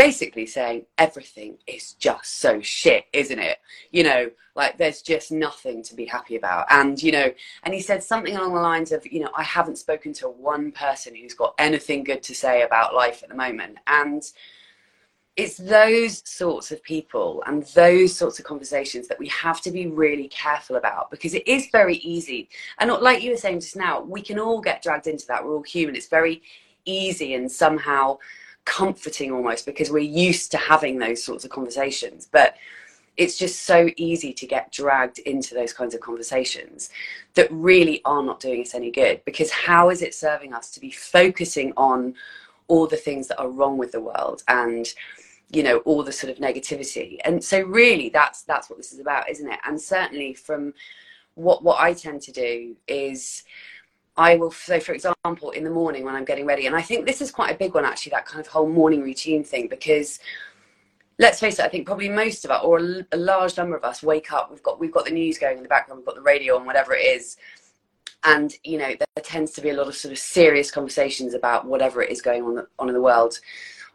Basically 0.00 0.46
saying 0.46 0.86
everything 0.96 1.58
is 1.66 1.92
just 1.92 2.38
so 2.38 2.58
shit, 2.62 3.04
isn't 3.12 3.38
it? 3.38 3.58
You 3.90 4.04
know, 4.04 4.30
like 4.54 4.78
there's 4.78 5.02
just 5.02 5.30
nothing 5.30 5.82
to 5.82 5.94
be 5.94 6.06
happy 6.06 6.36
about. 6.36 6.64
And, 6.70 7.00
you 7.02 7.12
know, 7.12 7.30
and 7.64 7.74
he 7.74 7.82
said 7.82 8.02
something 8.02 8.34
along 8.34 8.54
the 8.54 8.62
lines 8.62 8.92
of, 8.92 9.06
you 9.06 9.20
know, 9.20 9.28
I 9.36 9.42
haven't 9.42 9.76
spoken 9.76 10.14
to 10.14 10.30
one 10.30 10.72
person 10.72 11.14
who's 11.14 11.34
got 11.34 11.54
anything 11.58 12.02
good 12.02 12.22
to 12.22 12.34
say 12.34 12.62
about 12.62 12.94
life 12.94 13.22
at 13.22 13.28
the 13.28 13.34
moment. 13.34 13.76
And 13.88 14.22
it's 15.36 15.58
those 15.58 16.26
sorts 16.26 16.72
of 16.72 16.82
people 16.82 17.44
and 17.46 17.64
those 17.74 18.16
sorts 18.16 18.38
of 18.38 18.46
conversations 18.46 19.06
that 19.08 19.18
we 19.18 19.28
have 19.28 19.60
to 19.60 19.70
be 19.70 19.86
really 19.86 20.28
careful 20.28 20.76
about 20.76 21.10
because 21.10 21.34
it 21.34 21.46
is 21.46 21.68
very 21.70 21.96
easy. 21.96 22.48
And 22.78 22.90
like 22.90 23.22
you 23.22 23.32
were 23.32 23.36
saying 23.36 23.60
just 23.60 23.76
now, 23.76 24.00
we 24.00 24.22
can 24.22 24.38
all 24.38 24.62
get 24.62 24.82
dragged 24.82 25.08
into 25.08 25.26
that. 25.26 25.44
We're 25.44 25.56
all 25.56 25.62
human. 25.62 25.94
It's 25.94 26.08
very 26.08 26.40
easy 26.86 27.34
and 27.34 27.52
somehow 27.52 28.18
comforting 28.64 29.32
almost 29.32 29.66
because 29.66 29.90
we're 29.90 29.98
used 29.98 30.50
to 30.52 30.58
having 30.58 30.98
those 30.98 31.22
sorts 31.22 31.44
of 31.44 31.50
conversations. 31.50 32.28
But 32.30 32.56
it's 33.16 33.36
just 33.36 33.64
so 33.64 33.90
easy 33.96 34.32
to 34.32 34.46
get 34.46 34.72
dragged 34.72 35.18
into 35.20 35.54
those 35.54 35.72
kinds 35.72 35.94
of 35.94 36.00
conversations 36.00 36.90
that 37.34 37.48
really 37.50 38.00
are 38.04 38.22
not 38.22 38.40
doing 38.40 38.62
us 38.62 38.74
any 38.74 38.90
good. 38.90 39.22
Because 39.24 39.50
how 39.50 39.90
is 39.90 40.02
it 40.02 40.14
serving 40.14 40.54
us 40.54 40.70
to 40.72 40.80
be 40.80 40.90
focusing 40.90 41.72
on 41.76 42.14
all 42.68 42.86
the 42.86 42.96
things 42.96 43.28
that 43.28 43.40
are 43.40 43.50
wrong 43.50 43.76
with 43.76 43.92
the 43.92 44.00
world 44.00 44.42
and 44.46 44.86
you 45.52 45.64
know 45.64 45.78
all 45.78 46.02
the 46.02 46.12
sort 46.12 46.32
of 46.32 46.38
negativity? 46.38 47.18
And 47.24 47.42
so 47.42 47.60
really 47.60 48.08
that's 48.08 48.42
that's 48.42 48.70
what 48.70 48.76
this 48.78 48.92
is 48.92 49.00
about 49.00 49.28
isn't 49.28 49.50
it? 49.50 49.58
And 49.66 49.80
certainly 49.80 50.34
from 50.34 50.72
what 51.34 51.62
what 51.62 51.80
i 51.80 51.92
tend 51.92 52.20
to 52.22 52.32
do 52.32 52.76
is 52.86 53.44
I 54.16 54.36
will, 54.36 54.50
so 54.50 54.80
for 54.80 54.92
example, 54.92 55.50
in 55.50 55.64
the 55.64 55.70
morning 55.70 56.04
when 56.04 56.14
I'm 56.14 56.24
getting 56.24 56.46
ready, 56.46 56.66
and 56.66 56.76
I 56.76 56.82
think 56.82 57.06
this 57.06 57.20
is 57.20 57.30
quite 57.30 57.54
a 57.54 57.58
big 57.58 57.74
one 57.74 57.84
actually, 57.84 58.10
that 58.10 58.26
kind 58.26 58.40
of 58.40 58.46
whole 58.46 58.68
morning 58.68 59.02
routine 59.02 59.44
thing, 59.44 59.68
because 59.68 60.18
let's 61.18 61.38
face 61.38 61.58
it, 61.58 61.64
I 61.64 61.68
think 61.68 61.86
probably 61.86 62.08
most 62.08 62.44
of 62.44 62.50
us, 62.50 62.62
or 62.64 62.78
a, 62.78 63.06
a 63.12 63.16
large 63.16 63.56
number 63.56 63.76
of 63.76 63.84
us, 63.84 64.02
wake 64.02 64.32
up. 64.32 64.50
We've 64.50 64.62
got 64.62 64.80
we've 64.80 64.92
got 64.92 65.04
the 65.04 65.12
news 65.12 65.38
going 65.38 65.58
in 65.58 65.62
the 65.62 65.68
background, 65.68 65.98
we've 65.98 66.06
got 66.06 66.16
the 66.16 66.22
radio 66.22 66.56
on, 66.56 66.66
whatever 66.66 66.94
it 66.94 67.04
is, 67.04 67.36
and 68.24 68.52
you 68.64 68.78
know 68.78 68.94
there 68.98 69.22
tends 69.22 69.52
to 69.52 69.60
be 69.60 69.70
a 69.70 69.74
lot 69.74 69.86
of 69.86 69.96
sort 69.96 70.12
of 70.12 70.18
serious 70.18 70.70
conversations 70.70 71.34
about 71.34 71.66
whatever 71.66 72.02
it 72.02 72.10
is 72.10 72.20
going 72.20 72.42
on 72.42 72.66
on 72.78 72.88
in 72.88 72.94
the 72.94 73.00
world 73.00 73.38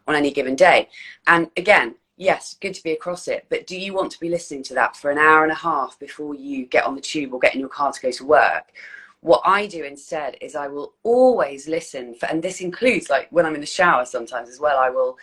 on 0.06 0.14
any 0.14 0.30
given 0.30 0.54
day. 0.54 0.88
And 1.26 1.50
again, 1.56 1.96
yes, 2.16 2.56
good 2.60 2.74
to 2.74 2.82
be 2.82 2.92
across 2.92 3.28
it, 3.28 3.46
but 3.48 3.66
do 3.66 3.78
you 3.78 3.92
want 3.92 4.12
to 4.12 4.20
be 4.20 4.28
listening 4.28 4.62
to 4.64 4.74
that 4.74 4.96
for 4.96 5.10
an 5.10 5.18
hour 5.18 5.42
and 5.42 5.52
a 5.52 5.56
half 5.56 5.98
before 5.98 6.34
you 6.34 6.66
get 6.66 6.84
on 6.84 6.94
the 6.94 7.00
tube 7.00 7.34
or 7.34 7.40
get 7.40 7.54
in 7.54 7.60
your 7.60 7.68
car 7.68 7.92
to 7.92 8.00
go 8.00 8.10
to 8.10 8.24
work? 8.24 8.72
What 9.20 9.42
I 9.44 9.66
do 9.66 9.84
instead 9.84 10.36
is 10.40 10.54
I 10.54 10.68
will 10.68 10.94
always 11.02 11.68
listen 11.68 12.14
for, 12.14 12.26
and 12.26 12.42
this 12.42 12.60
includes 12.60 13.10
like 13.10 13.28
when 13.30 13.46
I'm 13.46 13.54
in 13.54 13.60
the 13.60 13.66
shower 13.66 14.04
sometimes 14.04 14.48
as 14.48 14.60
well, 14.60 14.78
I 14.78 14.90
will 14.90 15.18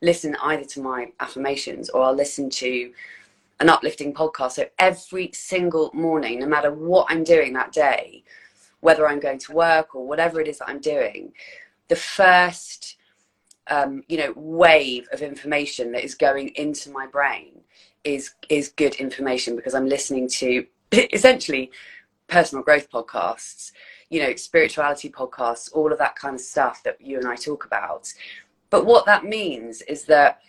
listen 0.00 0.36
either 0.42 0.64
to 0.64 0.80
my 0.80 1.12
affirmations 1.20 1.88
or 1.90 2.02
I'll 2.02 2.14
listen 2.14 2.50
to 2.50 2.92
an 3.60 3.68
uplifting 3.68 4.14
podcast. 4.14 4.52
So 4.52 4.66
every 4.78 5.30
single 5.32 5.90
morning, 5.92 6.38
no 6.38 6.46
matter 6.46 6.72
what 6.72 7.06
I'm 7.10 7.24
doing 7.24 7.52
that 7.54 7.72
day, 7.72 8.22
whether 8.80 9.08
I'm 9.08 9.18
going 9.18 9.38
to 9.40 9.52
work 9.52 9.94
or 9.94 10.06
whatever 10.06 10.40
it 10.40 10.46
is 10.46 10.58
that 10.58 10.68
I'm 10.68 10.80
doing, 10.80 11.32
the 11.88 11.96
first 11.96 12.96
um, 13.70 14.02
you 14.08 14.16
know 14.16 14.32
wave 14.36 15.08
of 15.12 15.20
information 15.20 15.92
that 15.92 16.04
is 16.04 16.14
going 16.14 16.48
into 16.50 16.90
my 16.90 17.06
brain 17.06 17.60
is 18.04 18.34
is 18.48 18.68
good 18.68 18.94
information 18.96 19.56
because 19.56 19.74
I'm 19.74 19.88
listening 19.88 20.28
to 20.28 20.66
essentially 20.92 21.70
personal 22.28 22.62
growth 22.62 22.90
podcasts, 22.90 23.72
you 24.10 24.22
know, 24.22 24.34
spirituality 24.36 25.10
podcasts, 25.10 25.70
all 25.72 25.92
of 25.92 25.98
that 25.98 26.16
kind 26.16 26.34
of 26.34 26.40
stuff 26.40 26.82
that 26.84 27.00
you 27.00 27.18
and 27.18 27.26
I 27.26 27.36
talk 27.36 27.64
about. 27.64 28.12
But 28.70 28.86
what 28.86 29.06
that 29.06 29.24
means 29.24 29.82
is 29.82 30.04
that 30.04 30.40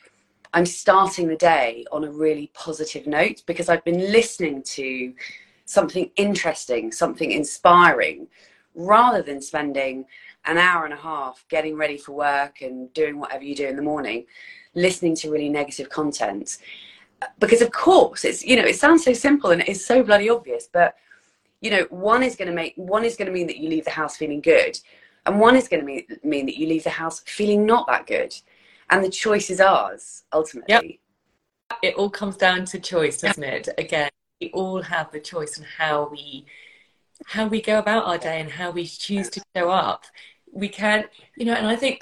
I'm 0.54 0.66
starting 0.66 1.28
the 1.28 1.36
day 1.36 1.86
on 1.92 2.04
a 2.04 2.12
really 2.12 2.52
positive 2.54 3.08
note 3.08 3.44
because 3.46 3.70
I've 3.70 3.84
been 3.84 4.12
listening 4.12 4.64
to 4.64 5.14
something 5.66 6.10
interesting, 6.16 6.92
something 6.92 7.32
inspiring, 7.32 8.28
rather 8.76 9.22
than 9.22 9.42
spending 9.42 10.06
an 10.46 10.58
hour 10.58 10.86
and 10.86 10.94
a 10.94 10.98
half 10.98 11.46
getting 11.50 11.78
ready 11.78 11.98
for 11.98 12.14
work 12.14 12.62
and 12.62 12.92
doing 12.94 13.20
whatever 13.20 13.44
you 13.44 13.56
do 13.56 13.68
in 13.68 13.76
the 13.76 13.82
morning, 13.82 14.26
listening 14.74 15.16
to 15.18 15.30
really 15.30 15.50
negative 15.50 15.90
content. 15.90 16.58
Because 17.40 17.62
of 17.62 17.72
course, 17.72 18.26
it's 18.26 18.44
you 18.44 18.56
know, 18.56 18.66
it 18.66 18.78
sounds 18.78 19.04
so 19.04 19.14
simple 19.14 19.52
and 19.52 19.62
it's 19.68 19.86
so 19.86 20.02
bloody 20.02 20.30
obvious, 20.30 20.68
but 20.72 20.96
you 21.62 21.70
know 21.70 21.86
one 21.90 22.24
is 22.24 22.36
going 22.36 22.48
to 22.48 22.54
make 22.54 22.74
one 22.76 23.04
is 23.04 23.16
going 23.16 23.26
to 23.28 23.32
mean 23.32 23.48
that 23.48 23.58
you 23.58 23.70
leave 23.70 23.86
the 23.86 23.92
house 23.92 24.18
feeling 24.18 24.42
good 24.42 24.80
and 25.26 25.40
one 25.40 25.56
is 25.56 25.68
going 25.68 25.82
to 25.82 25.86
mean, 25.86 26.06
mean 26.24 26.46
that 26.46 26.58
you 26.58 26.68
leave 26.68 26.84
the 26.84 26.90
house 26.90 27.22
feeling 27.26 27.66
not 27.66 27.88
that 27.88 28.08
good. 28.08 28.34
And 28.90 29.04
the 29.04 29.10
choice 29.10 29.50
is 29.50 29.62
ours 29.62 30.24
ultimately. 30.34 31.00
Yep. 31.72 31.80
it 31.84 31.96
all 31.96 32.10
comes 32.10 32.36
down 32.36 32.66
to 32.66 32.80
choice 32.80 33.22
doesn't 33.22 33.44
it? 33.44 33.70
Again 33.78 34.10
we 34.42 34.50
all 34.52 34.82
have 34.82 35.12
the 35.12 35.20
choice 35.20 35.58
in 35.58 35.66
how 35.78 36.10
we 36.10 36.46
how 37.26 37.46
we 37.48 37.62
go 37.62 37.78
about 37.78 38.06
our 38.06 38.18
day 38.18 38.40
and 38.40 38.50
how 38.50 38.72
we 38.72 38.88
choose 38.88 39.30
to 39.30 39.42
show 39.56 39.70
up. 39.70 40.06
We 40.52 40.70
can 40.70 41.06
you 41.36 41.46
know 41.46 41.54
and 41.54 41.68
i 41.68 41.76
think 41.76 42.02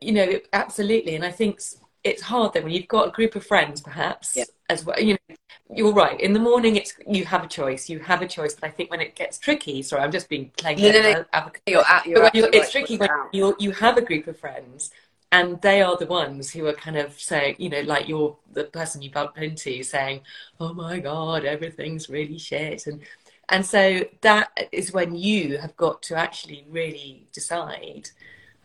you 0.00 0.12
know 0.12 0.40
absolutely. 0.54 1.14
And 1.14 1.24
i 1.24 1.30
think 1.30 1.60
it's 2.04 2.22
hard 2.22 2.52
then 2.52 2.64
when 2.64 2.72
you've 2.72 2.88
got 2.88 3.08
a 3.08 3.10
group 3.10 3.36
of 3.36 3.46
friends 3.46 3.80
perhaps 3.80 4.36
yeah. 4.36 4.44
as 4.68 4.84
well 4.84 4.98
you 4.98 5.14
know 5.14 5.36
you're 5.74 5.92
right. 5.92 6.20
In 6.20 6.34
the 6.34 6.40
morning 6.40 6.76
it's 6.76 6.94
you 7.08 7.24
have 7.24 7.44
a 7.44 7.46
choice. 7.46 7.88
You 7.88 7.98
have 8.00 8.20
a 8.20 8.28
choice. 8.28 8.54
But 8.54 8.66
i 8.66 8.70
think 8.70 8.90
when 8.90 9.00
it 9.00 9.14
gets 9.14 9.38
tricky 9.38 9.82
sorry 9.82 10.02
i'm 10.02 10.12
just 10.12 10.28
being 10.28 10.50
playing 10.58 10.80
no, 10.80 10.90
no, 10.90 11.00
no. 11.00 11.50
You're 11.66 11.84
at, 11.88 12.06
you're 12.06 12.30
you're, 12.34 12.50
it's 12.52 12.70
tricky 12.70 12.96
when 12.98 13.08
you 13.32 13.56
you 13.58 13.70
have 13.72 13.96
a 13.96 14.02
group 14.02 14.26
of 14.26 14.38
friends 14.38 14.90
and 15.30 15.60
they 15.62 15.80
are 15.80 15.96
the 15.96 16.06
ones 16.06 16.50
who 16.50 16.66
are 16.66 16.74
kind 16.74 16.98
of 16.98 17.18
saying 17.18 17.56
you 17.58 17.70
know 17.70 17.80
like 17.82 18.06
you're 18.06 18.36
the 18.52 18.64
person 18.64 19.00
you 19.00 19.10
bump 19.10 19.38
into 19.38 19.82
saying 19.82 20.20
oh 20.60 20.74
my 20.74 20.98
god 20.98 21.44
everything's 21.44 22.08
really 22.08 22.38
shit. 22.38 22.86
And 22.86 23.00
and 23.48 23.66
so 23.66 24.04
that 24.22 24.68
is 24.72 24.92
when 24.92 25.14
you 25.14 25.58
have 25.58 25.76
got 25.76 26.02
to 26.04 26.16
actually 26.16 26.64
really 26.70 27.26
decide 27.32 28.08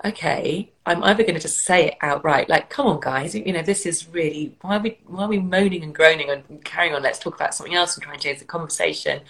okay, 0.06 0.72
I'm 0.86 1.04
either 1.04 1.24
going 1.24 1.36
to 1.36 1.42
just 1.42 1.64
say 1.64 1.88
it 1.88 1.98
outright, 2.02 2.50
like, 2.50 2.70
come 2.70 2.86
on, 2.86 3.00
guys, 3.00 3.34
you 3.34 3.52
know, 3.52 3.64
this 3.64 3.86
is 3.86 4.08
really, 4.10 4.56
why 4.62 4.78
are 4.78 4.80
we, 4.80 5.00
why 5.08 5.24
are 5.24 5.28
we 5.28 5.40
moaning 5.40 5.84
and 5.84 5.94
groaning 5.94 6.30
and 6.30 6.64
carrying 6.64 6.94
on? 6.94 7.02
Let's 7.02 7.20
talk 7.20 7.36
about 7.36 7.56
something 7.56 7.76
else 7.76 7.96
and 7.96 8.04
try 8.04 8.14
and 8.14 8.22
change 8.22 8.40
the 8.40 8.46
conversation. 8.46 9.22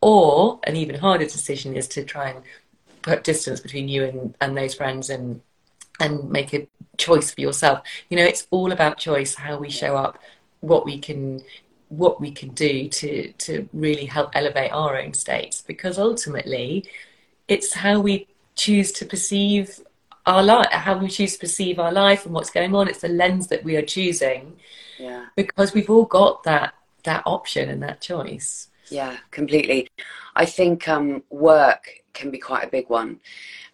Or 0.00 0.60
an 0.64 0.76
even 0.76 0.96
harder 0.96 1.24
decision 1.24 1.76
is 1.76 1.88
to 1.88 2.04
try 2.04 2.30
and 2.30 2.42
put 3.02 3.24
distance 3.24 3.60
between 3.60 3.88
you 3.88 4.04
and, 4.04 4.34
and 4.40 4.56
those 4.56 4.74
friends 4.74 5.10
and, 5.10 5.42
and 6.00 6.30
make 6.30 6.54
a 6.54 6.66
choice 6.96 7.30
for 7.30 7.40
yourself. 7.40 7.82
You 8.08 8.16
know, 8.16 8.24
it's 8.24 8.46
all 8.50 8.72
about 8.72 8.98
choice, 8.98 9.34
how 9.34 9.58
we 9.58 9.70
show 9.70 9.96
up, 9.96 10.18
what 10.60 10.86
we 10.86 10.98
can, 10.98 11.42
what 11.88 12.20
we 12.20 12.30
can 12.30 12.48
do 12.50 12.88
to, 12.88 13.32
to 13.32 13.68
really 13.72 14.06
help 14.06 14.30
elevate 14.34 14.72
our 14.72 14.98
own 14.98 15.12
states, 15.12 15.60
because 15.60 15.98
ultimately 15.98 16.88
it's 17.46 17.74
how 17.74 18.00
we 18.00 18.26
choose 18.56 18.90
to 18.92 19.04
perceive 19.04 19.80
our 20.26 20.42
life, 20.42 20.68
how 20.70 20.96
we 20.98 21.08
choose 21.08 21.34
to 21.34 21.38
perceive 21.38 21.78
our 21.78 21.92
life 21.92 22.24
and 22.24 22.34
what's 22.34 22.50
going 22.50 22.74
on. 22.74 22.88
It's 22.88 23.00
the 23.00 23.08
lens 23.08 23.48
that 23.48 23.64
we 23.64 23.76
are 23.76 23.82
choosing. 23.82 24.56
Yeah. 24.98 25.26
Because 25.36 25.74
we've 25.74 25.90
all 25.90 26.04
got 26.04 26.44
that 26.44 26.74
that 27.04 27.22
option 27.26 27.68
and 27.68 27.82
that 27.82 28.00
choice. 28.00 28.68
Yeah, 28.90 29.16
completely. 29.30 29.88
I 30.36 30.46
think 30.46 30.88
um, 30.88 31.22
work 31.30 31.88
can 32.12 32.30
be 32.30 32.38
quite 32.38 32.64
a 32.64 32.68
big 32.68 32.88
one 32.88 33.20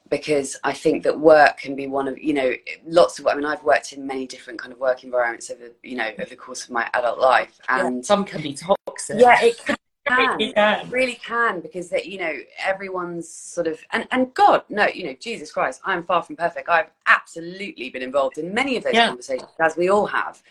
because 0.09 0.59
I 0.64 0.73
think 0.73 1.04
that 1.04 1.19
work 1.19 1.59
can 1.59 1.76
be 1.76 1.87
one 1.87 2.09
of 2.09 2.19
you 2.19 2.35
know 2.35 2.52
lots 2.87 3.19
of. 3.19 3.26
I 3.26 3.35
mean, 3.35 3.45
I've 3.45 3.62
worked 3.62 3.92
in 3.92 4.07
many 4.07 4.26
different 4.26 4.59
kind 4.59 4.73
of 4.73 4.78
work 4.78 5.04
environments 5.04 5.50
over 5.50 5.71
you 5.83 5.97
know 5.97 6.11
over 6.19 6.28
the 6.28 6.37
course 6.37 6.64
of 6.64 6.71
my 6.71 6.88
adult 6.95 7.19
life, 7.19 7.61
and 7.69 7.97
yeah, 7.97 8.02
some 8.02 8.25
can 8.25 8.42
be 8.42 8.54
toxic. 8.54 9.21
Yeah, 9.21 9.40
it 9.40 9.59
can 9.64 9.76
can. 10.07 10.40
It 10.40 10.54
can. 10.54 10.90
really 10.90 11.14
can 11.14 11.61
because 11.61 11.88
that 11.90 12.07
you 12.07 12.19
know 12.19 12.35
everyone's 12.64 13.28
sort 13.28 13.66
of 13.66 13.80
and 13.92 14.07
and 14.11 14.33
God 14.35 14.62
no 14.69 14.87
you 14.87 15.04
know 15.04 15.14
Jesus 15.21 15.52
Christ 15.52 15.80
I'm 15.85 16.04
far 16.04 16.23
from 16.23 16.37
perfect 16.37 16.69
I've 16.69 16.90
absolutely 17.07 17.90
been 17.90 18.02
involved 18.02 18.38
in 18.38 18.52
many 18.52 18.76
of 18.76 18.85
those 18.85 18.95
yeah. 18.95 19.09
conversations 19.09 19.50
as 19.59 19.76
we 19.76 19.88
all 19.88 20.07
have 20.07 20.42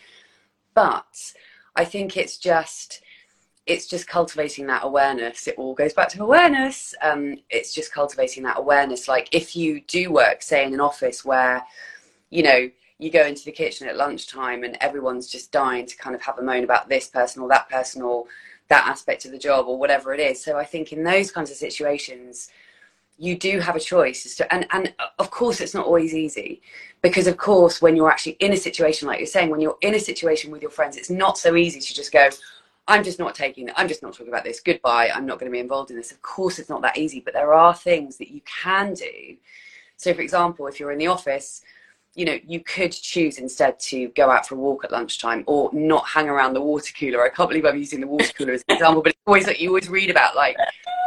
but 0.74 1.34
I 1.76 1.84
think 1.84 2.16
it's 2.16 2.36
just 2.36 3.02
it's 3.66 3.86
just 3.86 4.08
cultivating 4.08 4.66
that 4.66 4.84
awareness 4.84 5.46
it 5.46 5.54
all 5.56 5.74
goes 5.74 5.92
back 5.92 6.08
to 6.10 6.22
awareness 6.22 6.94
um 7.02 7.36
it's 7.50 7.74
just 7.74 7.92
cultivating 7.92 8.42
that 8.44 8.58
awareness 8.58 9.08
like 9.08 9.28
if 9.32 9.54
you 9.54 9.80
do 9.82 10.10
work 10.10 10.42
say 10.42 10.64
in 10.64 10.74
an 10.74 10.80
office 10.80 11.24
where 11.24 11.62
you 12.30 12.42
know 12.42 12.70
you 12.98 13.10
go 13.10 13.24
into 13.24 13.44
the 13.44 13.52
kitchen 13.52 13.88
at 13.88 13.96
lunchtime 13.96 14.62
and 14.62 14.76
everyone's 14.80 15.26
just 15.26 15.50
dying 15.50 15.86
to 15.86 15.96
kind 15.96 16.14
of 16.14 16.20
have 16.20 16.38
a 16.38 16.42
moan 16.42 16.64
about 16.64 16.88
this 16.88 17.08
person 17.08 17.42
or 17.42 17.48
that 17.48 17.68
person 17.70 18.02
or 18.02 18.26
that 18.70 18.86
aspect 18.86 19.26
of 19.26 19.32
the 19.32 19.38
job 19.38 19.66
or 19.68 19.78
whatever 19.78 20.14
it 20.14 20.20
is. 20.20 20.42
So 20.42 20.56
I 20.56 20.64
think 20.64 20.92
in 20.92 21.04
those 21.04 21.30
kinds 21.30 21.50
of 21.50 21.56
situations, 21.56 22.48
you 23.18 23.36
do 23.36 23.60
have 23.60 23.76
a 23.76 23.80
choice 23.80 24.34
to, 24.36 24.54
and 24.54 24.66
and 24.72 24.94
of 25.18 25.30
course 25.30 25.60
it's 25.60 25.74
not 25.74 25.84
always 25.84 26.14
easy 26.14 26.62
because 27.02 27.26
of 27.26 27.36
course 27.36 27.82
when 27.82 27.94
you're 27.94 28.10
actually 28.10 28.32
in 28.40 28.54
a 28.54 28.56
situation 28.56 29.06
like 29.06 29.18
you're 29.18 29.26
saying 29.26 29.50
when 29.50 29.60
you're 29.60 29.76
in 29.82 29.94
a 29.94 30.00
situation 30.00 30.50
with 30.50 30.62
your 30.62 30.70
friends 30.70 30.96
it's 30.96 31.10
not 31.10 31.36
so 31.36 31.54
easy 31.54 31.80
to 31.80 31.92
just 31.92 32.12
go 32.12 32.30
i'm 32.88 33.04
just 33.04 33.18
not 33.18 33.34
taking 33.34 33.68
it. 33.68 33.74
I'm 33.76 33.88
just 33.88 34.02
not 34.02 34.14
talking 34.14 34.32
about 34.32 34.42
this. 34.42 34.60
Goodbye. 34.60 35.10
I'm 35.14 35.26
not 35.26 35.38
going 35.38 35.52
to 35.52 35.54
be 35.54 35.60
involved 35.60 35.90
in 35.90 35.96
this. 35.96 36.12
Of 36.12 36.22
course 36.22 36.58
it's 36.58 36.70
not 36.70 36.80
that 36.80 36.96
easy 36.96 37.20
but 37.20 37.34
there 37.34 37.52
are 37.52 37.74
things 37.74 38.16
that 38.16 38.30
you 38.30 38.40
can 38.46 38.94
do. 38.94 39.36
So 39.98 40.14
for 40.14 40.22
example 40.22 40.66
if 40.66 40.80
you're 40.80 40.92
in 40.92 40.98
the 40.98 41.08
office 41.08 41.62
you 42.14 42.24
know, 42.24 42.36
you 42.44 42.60
could 42.60 42.92
choose 42.92 43.38
instead 43.38 43.78
to 43.78 44.08
go 44.08 44.30
out 44.30 44.46
for 44.46 44.56
a 44.56 44.58
walk 44.58 44.84
at 44.84 44.90
lunchtime 44.90 45.44
or 45.46 45.70
not 45.72 46.06
hang 46.08 46.28
around 46.28 46.54
the 46.54 46.60
water 46.60 46.92
cooler. 46.98 47.22
I 47.22 47.28
can't 47.28 47.48
believe 47.48 47.64
I'm 47.64 47.76
using 47.76 48.00
the 48.00 48.06
water 48.06 48.32
cooler 48.36 48.52
as 48.52 48.64
an 48.68 48.74
example, 48.74 49.02
but 49.02 49.10
it's 49.10 49.20
always 49.26 49.46
like 49.46 49.60
you 49.60 49.68
always 49.68 49.88
read 49.88 50.10
about 50.10 50.34
like 50.34 50.56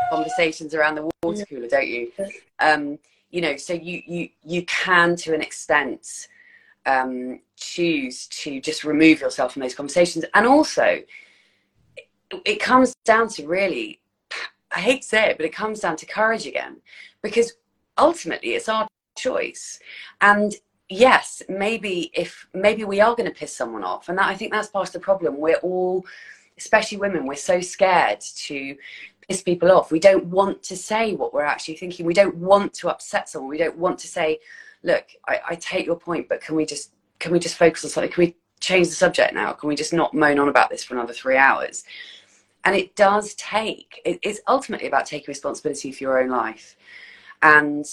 conversations 0.10 0.74
around 0.74 0.96
the 0.96 1.10
water 1.24 1.46
cooler, 1.46 1.68
don't 1.68 1.88
you? 1.88 2.12
Um, 2.60 3.00
you 3.32 3.42
know, 3.42 3.58
so 3.58 3.74
you 3.74 4.02
you 4.06 4.30
you 4.44 4.64
can 4.66 5.16
to 5.18 5.34
an 5.34 5.42
extent 5.42 6.28
um, 6.86 7.40
choose 7.58 8.28
to 8.28 8.62
just 8.62 8.84
remove 8.84 9.20
yourself 9.22 9.54
from 9.54 9.62
those 9.62 9.76
conversations, 9.76 10.24
and 10.34 10.46
also 10.46 11.02
it, 11.98 12.08
it 12.46 12.60
comes 12.60 12.96
down 13.06 13.28
to 13.30 13.48
really, 13.48 14.00
I 14.72 14.80
hate 14.80 15.02
to 15.02 15.08
say 15.08 15.30
it, 15.30 15.38
but 15.38 15.46
it 15.46 15.54
comes 15.54 15.80
down 15.82 15.98
to 15.98 16.06
courage 16.06 16.46
again, 16.46 16.78
because 17.22 17.54
ultimately 17.98 18.52
it's 18.52 18.70
our 18.70 18.88
choice, 19.18 19.80
and 20.22 20.54
yes, 20.90 21.42
maybe 21.50 22.12
if 22.14 22.48
maybe 22.54 22.84
we 22.84 23.00
are 23.02 23.16
going 23.16 23.30
to 23.30 23.36
piss 23.36 23.56
someone 23.56 23.84
off, 23.84 24.10
and 24.10 24.18
that 24.18 24.28
I 24.28 24.36
think 24.36 24.52
that's 24.52 24.70
part 24.70 24.88
of 24.88 24.94
the 24.94 25.00
problem. 25.00 25.38
We're 25.38 25.58
all, 25.58 26.06
especially 26.58 26.98
women, 26.98 27.26
we're 27.26 27.36
so 27.36 27.62
scared 27.62 28.22
to 28.22 28.76
piss 29.28 29.42
people 29.42 29.72
off. 29.72 29.92
We 29.92 30.00
don't 30.00 30.26
want 30.26 30.64
to 30.64 30.78
say 30.78 31.14
what 31.14 31.34
we're 31.34 31.46
actually 31.46 31.76
thinking. 31.76 32.06
We 32.06 32.14
don't 32.14 32.36
want 32.36 32.74
to 32.76 32.90
upset 32.90 33.30
someone. 33.30 33.50
We 33.50 33.58
don't 33.58 33.78
want 33.78 34.00
to 34.00 34.08
say, 34.08 34.40
"Look, 34.84 35.06
I, 35.28 35.40
I 35.50 35.56
take 35.56 35.86
your 35.86 36.00
point, 36.00 36.30
but 36.30 36.42
can 36.42 36.56
we 36.56 36.66
just 36.66 36.92
can 37.20 37.32
we 37.32 37.40
just 37.40 37.58
focus 37.58 37.84
on 37.86 37.92
something? 37.92 38.12
Can 38.12 38.26
we 38.26 38.36
change 38.60 38.88
the 38.88 38.96
subject 38.96 39.34
now? 39.34 39.54
Can 39.54 39.70
we 39.70 39.76
just 39.76 39.94
not 39.94 40.14
moan 40.14 40.40
on 40.40 40.50
about 40.50 40.70
this 40.70 40.84
for 40.84 40.96
another 40.96 41.14
three 41.14 41.38
hours?" 41.38 41.84
And 42.66 42.76
it 42.76 42.96
does 42.96 43.34
take. 43.36 44.02
It, 44.06 44.20
it's 44.22 44.40
ultimately 44.48 44.88
about 44.88 45.06
taking 45.06 45.26
responsibility 45.28 45.92
for 45.92 46.04
your 46.04 46.22
own 46.22 46.30
life, 46.30 46.76
and 47.42 47.86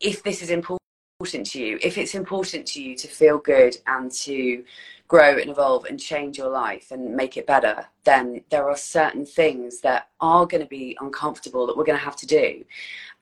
if 0.00 0.22
this 0.22 0.42
is 0.42 0.50
important 0.50 0.83
important 1.24 1.46
to 1.46 1.58
you, 1.58 1.78
if 1.80 1.96
it's 1.96 2.14
important 2.14 2.66
to 2.66 2.82
you 2.82 2.94
to 2.94 3.08
feel 3.08 3.38
good 3.38 3.74
and 3.86 4.12
to 4.12 4.62
grow 5.08 5.38
and 5.38 5.50
evolve 5.50 5.86
and 5.86 5.98
change 5.98 6.36
your 6.36 6.50
life 6.50 6.90
and 6.90 7.16
make 7.16 7.38
it 7.38 7.46
better, 7.46 7.86
then 8.04 8.42
there 8.50 8.68
are 8.68 8.76
certain 8.76 9.24
things 9.24 9.80
that 9.80 10.08
are 10.20 10.44
going 10.44 10.62
to 10.62 10.68
be 10.68 10.96
uncomfortable 11.00 11.66
that 11.66 11.76
we're 11.76 11.84
going 11.84 11.98
to 11.98 12.04
have 12.04 12.16
to 12.16 12.26
do. 12.26 12.62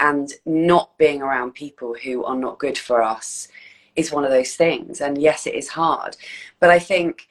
And 0.00 0.32
not 0.44 0.98
being 0.98 1.22
around 1.22 1.54
people 1.54 1.94
who 1.94 2.24
are 2.24 2.36
not 2.36 2.58
good 2.58 2.76
for 2.76 3.02
us 3.02 3.46
is 3.94 4.10
one 4.10 4.24
of 4.24 4.32
those 4.32 4.56
things. 4.56 5.00
And 5.00 5.16
yes, 5.16 5.46
it 5.46 5.54
is 5.54 5.68
hard. 5.68 6.16
But 6.58 6.70
I 6.70 6.80
think 6.80 7.28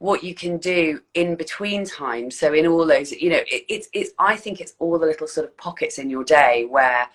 what 0.00 0.22
you 0.22 0.34
can 0.34 0.58
do 0.58 1.00
in 1.14 1.34
between 1.34 1.86
times, 1.86 2.38
so 2.38 2.52
in 2.52 2.66
all 2.66 2.86
those, 2.86 3.10
you 3.10 3.30
know, 3.30 3.42
it, 3.50 3.64
it's, 3.70 3.88
it's, 3.94 4.10
I 4.18 4.36
think 4.36 4.60
it's 4.60 4.74
all 4.80 4.98
the 4.98 5.06
little 5.06 5.26
sort 5.26 5.46
of 5.46 5.56
pockets 5.56 5.96
in 5.98 6.10
your 6.10 6.24
day 6.24 6.66
where, 6.68 7.08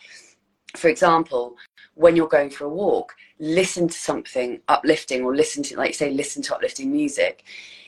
for 0.75 0.87
example, 0.87 1.55
when 1.99 2.15
you're 2.15 2.29
going 2.29 2.49
for 2.49 2.63
a 2.63 2.69
walk, 2.69 3.13
listen 3.39 3.85
to 3.85 3.97
something 3.97 4.61
uplifting 4.69 5.21
or 5.21 5.35
listen 5.35 5.61
to, 5.61 5.75
like 5.75 5.93
say, 5.93 6.09
listen 6.09 6.41
to 6.41 6.55
uplifting 6.55 6.89
music. 6.89 7.43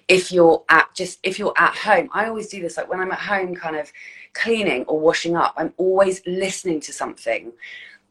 If 0.10 0.34
you're 0.34 0.66
at 0.68 0.94
just, 0.94 1.20
if 1.24 1.40
you're 1.40 1.54
at 1.56 1.74
home, 1.78 2.10
I 2.12 2.26
always 2.28 2.50
do 2.50 2.62
this, 2.62 2.76
like 2.76 2.90
when 2.90 3.00
I'm 3.00 3.14
at 3.14 3.20
home 3.20 3.56
kind 3.56 3.78
of 3.78 3.90
cleaning 4.34 4.84
or 4.84 5.00
washing 5.00 5.38
up, 5.38 5.54
I'm 5.56 5.74
always 5.78 6.22
listening 6.28 6.82
to 6.82 6.92
something 6.92 7.54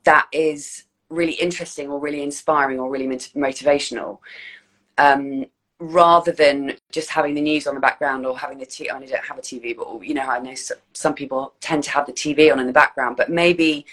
that 0.05 0.27
is 0.33 0.85
really 1.11 1.35
interesting 1.35 1.91
or 1.91 2.01
really 2.01 2.23
inspiring 2.23 2.81
or 2.81 2.89
really 2.89 3.07
motivational. 3.07 4.21
Um, 4.97 5.45
rather 5.81 6.33
than 6.33 6.79
just 6.91 7.11
having 7.11 7.35
the 7.35 7.43
news 7.43 7.67
on 7.67 7.75
the 7.75 7.81
background 7.81 8.25
or 8.25 8.39
having 8.39 8.57
the 8.57 8.65
TV, 8.65 8.91
I 8.91 8.99
don't 8.99 9.25
have 9.27 9.37
a 9.37 9.43
TV, 9.43 9.77
but 9.77 10.01
you 10.01 10.15
know, 10.15 10.23
I 10.23 10.39
know 10.39 10.55
some 10.95 11.13
people 11.13 11.53
tend 11.61 11.85
to 11.85 11.91
have 11.91 12.07
the 12.07 12.13
TV 12.15 12.51
on 12.51 12.59
in 12.59 12.67
the 12.67 12.73
background, 12.73 13.19
but 13.19 13.29
maybe 13.29 13.85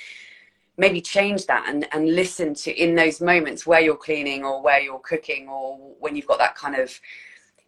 maybe 0.78 1.02
change 1.02 1.48
that 1.48 1.66
and, 1.68 1.88
and 1.92 2.16
listen 2.16 2.54
to 2.54 2.72
in 2.72 2.96
those 2.96 3.20
moments 3.20 3.66
where 3.66 3.82
you're 3.82 3.98
cleaning 3.98 4.44
or 4.44 4.62
where 4.62 4.80
you're 4.80 5.00
cooking 5.00 5.50
or 5.50 5.78
when 6.00 6.16
you've 6.16 6.28
got 6.28 6.38
that 6.38 6.56
kind 6.56 6.76
of 6.76 7.00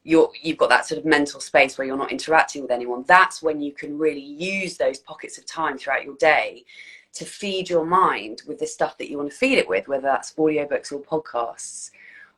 you're 0.04 0.32
you've 0.42 0.58
got 0.58 0.70
that 0.70 0.86
sort 0.86 1.00
of 1.00 1.06
mental 1.06 1.40
space 1.40 1.78
where 1.78 1.86
you're 1.86 1.98
not 1.98 2.12
interacting 2.12 2.62
with 2.62 2.72
anyone 2.72 3.04
that's 3.08 3.42
when 3.42 3.60
you 3.60 3.72
can 3.74 3.98
really 3.98 4.22
use 4.22 4.78
those 4.78 5.00
pockets 5.00 5.38
of 5.38 5.46
time 5.46 5.78
throughout 5.78 6.06
your 6.06 6.16
day 6.18 6.64
to 7.12 7.26
feed 7.26 7.70
your 7.70 7.86
mind 7.86 8.44
with 8.48 8.60
the 8.60 8.68
stuff 8.68 8.98
that 8.98 9.10
you 9.10 9.18
want 9.18 9.30
to 9.30 9.36
feed 9.36 9.58
it 9.58 9.68
with 9.68 9.88
whether 9.88 10.04
that's 10.04 10.34
audiobooks 10.36 10.92
or 10.92 11.02
podcasts 11.02 11.92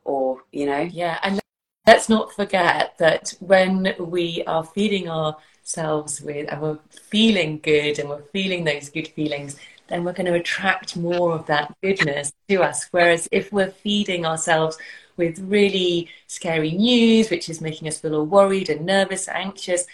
or 0.04 0.42
you 0.50 0.66
know? 0.66 0.80
Yeah 0.80 1.18
and 1.22 1.40
let's 1.86 2.08
not 2.08 2.32
forget 2.32 2.96
that 2.98 3.34
when 3.40 3.94
we 3.98 4.42
are 4.46 4.64
feeding 4.64 5.08
ourselves 5.08 6.20
with 6.20 6.50
and 6.50 6.60
we're 6.60 6.78
feeling 6.90 7.60
good 7.62 7.98
and 7.98 8.08
we're 8.08 8.24
feeling 8.32 8.64
those 8.64 8.88
good 8.88 9.08
feelings 9.08 9.56
then 9.92 10.04
we're 10.04 10.14
going 10.14 10.26
to 10.26 10.34
attract 10.34 10.96
more 10.96 11.32
of 11.32 11.46
that 11.46 11.74
goodness 11.82 12.32
to 12.48 12.62
us. 12.62 12.88
Whereas 12.92 13.28
if 13.30 13.52
we're 13.52 13.70
feeding 13.70 14.24
ourselves 14.24 14.78
with 15.18 15.38
really 15.40 16.08
scary 16.26 16.72
news, 16.72 17.28
which 17.28 17.50
is 17.50 17.60
making 17.60 17.88
us 17.88 18.00
feel 18.00 18.14
all 18.14 18.24
worried 18.24 18.70
and 18.70 18.86
nervous, 18.86 19.28
anxious, 19.28 19.86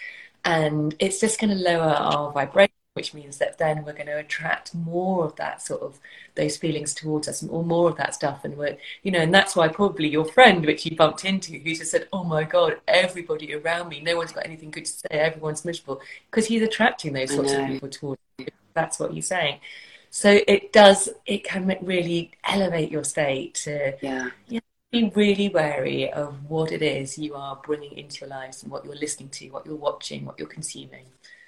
and 0.45 0.95
it's 0.99 1.19
just 1.19 1.39
going 1.39 1.49
to 1.49 1.61
lower 1.61 1.93
our 1.93 2.31
vibration, 2.31 2.71
which 2.93 3.13
means 3.13 3.39
that 3.39 3.57
then 3.57 3.83
we're 3.83 3.91
going 3.91 4.05
to 4.05 4.17
attract 4.17 4.73
more 4.73 5.25
of 5.25 5.35
that 5.35 5.61
sort 5.61 5.81
of 5.81 5.99
those 6.35 6.55
feelings 6.55 6.93
towards 6.93 7.27
us 7.27 7.43
or 7.43 7.65
more 7.65 7.89
of 7.89 7.97
that 7.97 8.15
stuff. 8.15 8.45
And 8.45 8.55
we're, 8.55 8.77
you 9.03 9.11
know, 9.11 9.19
and 9.19 9.33
that's 9.33 9.53
why 9.53 9.67
probably 9.67 10.07
your 10.07 10.25
friend, 10.25 10.65
which 10.65 10.85
you 10.85 10.95
bumped 10.95 11.25
into, 11.25 11.59
who 11.59 11.75
just 11.75 11.91
said, 11.91 12.07
Oh 12.13 12.23
my 12.23 12.45
God, 12.45 12.79
everybody 12.87 13.53
around 13.53 13.89
me, 13.89 13.99
no 13.99 14.15
one's 14.15 14.31
got 14.31 14.45
anything 14.45 14.71
good 14.71 14.85
to 14.85 14.91
say, 14.91 15.09
everyone's 15.11 15.65
miserable, 15.65 15.99
because 16.31 16.45
he's 16.45 16.61
attracting 16.61 17.11
those 17.11 17.33
sorts 17.35 17.51
of 17.51 17.67
people 17.67 17.89
towards 17.89 18.21
you. 18.37 18.47
That's 18.73 18.97
what 18.97 19.13
you're 19.13 19.21
saying. 19.21 19.59
So 20.09 20.39
it 20.47 20.73
does, 20.73 21.09
it 21.25 21.43
can 21.43 21.67
really 21.81 22.31
elevate 22.43 22.91
your 22.91 23.03
state 23.03 23.53
to 23.65 23.95
yeah. 24.01 24.29
yeah. 24.47 24.59
be 24.91 25.11
really 25.15 25.49
wary 25.49 26.11
of 26.11 26.49
what 26.49 26.71
it 26.71 26.81
is 26.81 27.17
you 27.17 27.35
are 27.35 27.59
bringing 27.63 27.97
into 27.97 28.21
your 28.21 28.29
lives 28.29 28.63
and 28.63 28.71
what 28.71 28.85
you're 28.85 28.95
listening 28.95 29.29
to, 29.29 29.49
what 29.49 29.65
you're 29.65 29.75
watching, 29.75 30.25
what 30.25 30.39
you're 30.39 30.47
consuming. 30.47 31.05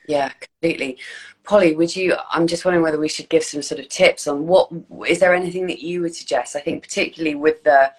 Yeah, 0.07 0.29
completely. 0.29 0.97
Polly, 1.43 1.75
would 1.75 1.95
you? 1.95 2.15
I'm 2.31 2.47
just 2.47 2.65
wondering 2.65 2.83
whether 2.83 2.99
we 2.99 3.07
should 3.07 3.29
give 3.29 3.43
some 3.43 3.61
sort 3.61 3.79
of 3.79 3.87
tips 3.87 4.27
on 4.27 4.47
what 4.47 4.69
is 5.07 5.19
there 5.19 5.33
anything 5.33 5.67
that 5.67 5.79
you 5.79 6.01
would 6.01 6.15
suggest? 6.15 6.55
I 6.55 6.59
think 6.59 6.83
particularly 6.83 7.35
with 7.35 7.63
the 7.63 7.91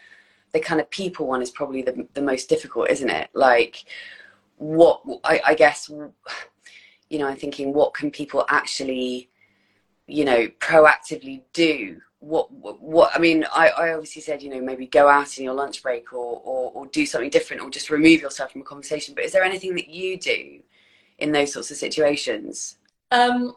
the 0.52 0.60
kind 0.60 0.80
of 0.80 0.90
people 0.90 1.26
one 1.26 1.42
is 1.42 1.50
probably 1.50 1.82
the 1.82 2.06
the 2.14 2.22
most 2.22 2.48
difficult, 2.48 2.90
isn't 2.90 3.08
it? 3.08 3.30
Like, 3.34 3.84
what 4.56 5.02
I, 5.24 5.40
I 5.46 5.54
guess, 5.54 5.88
you 7.08 7.18
know, 7.18 7.28
I'm 7.28 7.36
thinking, 7.36 7.72
what 7.72 7.94
can 7.94 8.10
people 8.10 8.44
actually 8.48 9.28
you 10.06 10.24
know 10.24 10.48
proactively 10.58 11.42
do 11.52 12.00
what 12.18 12.50
what 12.52 13.10
I 13.14 13.18
mean 13.18 13.44
I, 13.52 13.68
I 13.68 13.94
obviously 13.94 14.22
said 14.22 14.42
you 14.42 14.50
know 14.50 14.60
maybe 14.60 14.86
go 14.86 15.08
out 15.08 15.38
in 15.38 15.44
your 15.44 15.54
lunch 15.54 15.82
break 15.82 16.12
or, 16.12 16.40
or 16.44 16.70
or 16.72 16.86
do 16.86 17.04
something 17.04 17.30
different 17.30 17.62
or 17.62 17.70
just 17.70 17.90
remove 17.90 18.20
yourself 18.20 18.52
from 18.52 18.60
a 18.60 18.64
conversation. 18.64 19.14
But 19.14 19.24
is 19.24 19.32
there 19.32 19.42
anything 19.42 19.74
that 19.74 19.88
you 19.88 20.18
do 20.18 20.60
in 21.18 21.32
those 21.32 21.52
sorts 21.52 21.70
of 21.72 21.76
situations? 21.76 22.76
Um 23.10 23.56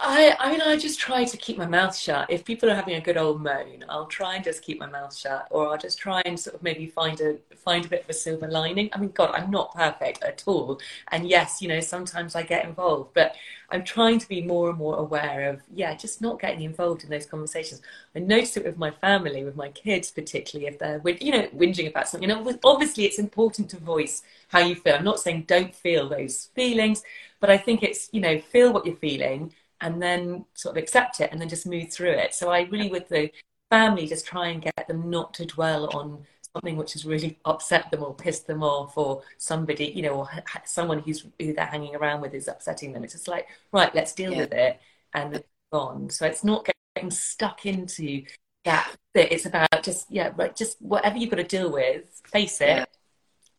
I, 0.00 0.36
I 0.40 0.50
mean, 0.50 0.60
I 0.60 0.76
just 0.76 0.98
try 0.98 1.24
to 1.24 1.36
keep 1.36 1.56
my 1.56 1.66
mouth 1.66 1.96
shut. 1.96 2.28
If 2.28 2.44
people 2.44 2.68
are 2.68 2.74
having 2.74 2.96
a 2.96 3.00
good 3.00 3.16
old 3.16 3.40
moan, 3.40 3.84
I'll 3.88 4.06
try 4.06 4.34
and 4.34 4.44
just 4.44 4.62
keep 4.62 4.78
my 4.80 4.86
mouth 4.86 5.16
shut, 5.16 5.46
or 5.50 5.68
I'll 5.70 5.78
just 5.78 5.98
try 5.98 6.20
and 6.26 6.38
sort 6.38 6.56
of 6.56 6.62
maybe 6.62 6.86
find 6.88 7.20
a 7.20 7.36
find 7.56 7.84
a 7.86 7.88
bit 7.88 8.02
of 8.02 8.10
a 8.10 8.12
silver 8.12 8.48
lining. 8.48 8.90
I 8.92 8.98
mean, 8.98 9.12
God, 9.12 9.30
I'm 9.32 9.50
not 9.52 9.72
perfect 9.74 10.22
at 10.24 10.42
all, 10.46 10.80
and 11.12 11.28
yes, 11.28 11.62
you 11.62 11.68
know, 11.68 11.80
sometimes 11.80 12.34
I 12.34 12.42
get 12.42 12.64
involved, 12.66 13.12
but 13.14 13.36
I'm 13.70 13.84
trying 13.84 14.18
to 14.18 14.28
be 14.28 14.42
more 14.42 14.68
and 14.68 14.76
more 14.78 14.96
aware 14.98 15.48
of, 15.48 15.62
yeah, 15.72 15.94
just 15.94 16.20
not 16.20 16.40
getting 16.40 16.62
involved 16.62 17.04
in 17.04 17.08
those 17.10 17.26
conversations. 17.26 17.80
I 18.14 18.18
notice 18.18 18.56
it 18.56 18.64
with 18.64 18.76
my 18.76 18.90
family, 18.90 19.44
with 19.44 19.56
my 19.56 19.68
kids, 19.70 20.10
particularly 20.10 20.66
if 20.66 20.78
they're, 20.78 21.00
you 21.20 21.30
know, 21.32 21.46
whinging 21.48 21.88
about 21.88 22.08
something. 22.08 22.28
Know, 22.28 22.58
obviously, 22.64 23.04
it's 23.04 23.18
important 23.20 23.70
to 23.70 23.78
voice 23.78 24.22
how 24.48 24.58
you 24.58 24.74
feel. 24.74 24.96
I'm 24.96 25.04
not 25.04 25.20
saying 25.20 25.44
don't 25.46 25.74
feel 25.74 26.08
those 26.08 26.50
feelings, 26.54 27.02
but 27.40 27.48
I 27.50 27.56
think 27.58 27.82
it's, 27.82 28.08
you 28.12 28.20
know, 28.20 28.38
feel 28.40 28.72
what 28.72 28.86
you're 28.86 28.96
feeling 28.96 29.52
and 29.84 30.02
then 30.02 30.46
sort 30.54 30.76
of 30.76 30.82
accept 30.82 31.20
it 31.20 31.30
and 31.30 31.40
then 31.40 31.48
just 31.48 31.66
move 31.66 31.92
through 31.92 32.10
it. 32.10 32.34
So 32.34 32.50
I 32.50 32.62
really, 32.62 32.88
with 32.88 33.08
the 33.08 33.30
family, 33.70 34.06
just 34.06 34.26
try 34.26 34.48
and 34.48 34.62
get 34.62 34.88
them 34.88 35.10
not 35.10 35.34
to 35.34 35.44
dwell 35.44 35.94
on 35.94 36.24
something 36.54 36.76
which 36.76 36.94
has 36.94 37.04
really 37.04 37.38
upset 37.44 37.90
them 37.90 38.02
or 38.02 38.14
pissed 38.14 38.46
them 38.46 38.62
off 38.62 38.96
or 38.96 39.22
somebody, 39.36 39.86
you 39.86 40.00
know, 40.00 40.14
or 40.14 40.28
someone 40.64 41.00
who's 41.00 41.26
who 41.38 41.52
they're 41.52 41.66
hanging 41.66 41.94
around 41.94 42.22
with 42.22 42.32
is 42.32 42.48
upsetting 42.48 42.94
them. 42.94 43.04
It's 43.04 43.12
just 43.12 43.28
like, 43.28 43.46
right, 43.72 43.94
let's 43.94 44.14
deal 44.14 44.32
yeah. 44.32 44.38
with 44.38 44.52
it 44.52 44.80
and 45.12 45.32
move 45.32 45.42
on. 45.72 46.08
So 46.08 46.24
it's 46.24 46.44
not 46.44 46.66
getting 46.94 47.10
stuck 47.10 47.66
into 47.66 48.22
that 48.64 48.90
it. 49.12 49.32
It's 49.32 49.44
about 49.44 49.68
just 49.82 50.10
yeah, 50.10 50.32
right, 50.34 50.56
just 50.56 50.80
whatever 50.80 51.18
you've 51.18 51.30
got 51.30 51.36
to 51.36 51.44
deal 51.44 51.70
with, 51.70 52.22
face 52.32 52.62
it, 52.62 52.88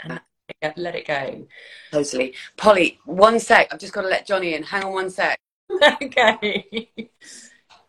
Yeah. 0.04 0.18
and 0.64 0.74
let 0.76 0.96
it 0.96 1.06
go. 1.06 1.46
Totally. 1.92 2.34
Polly, 2.58 2.98
one 3.06 3.40
sec. 3.40 3.72
I've 3.72 3.80
just 3.80 3.94
got 3.94 4.02
to 4.02 4.08
let 4.08 4.26
Johnny 4.26 4.56
in. 4.56 4.64
Hang 4.64 4.86
on 4.86 4.94
one 4.94 5.10
sec. 5.12 5.40
okay. 6.02 7.10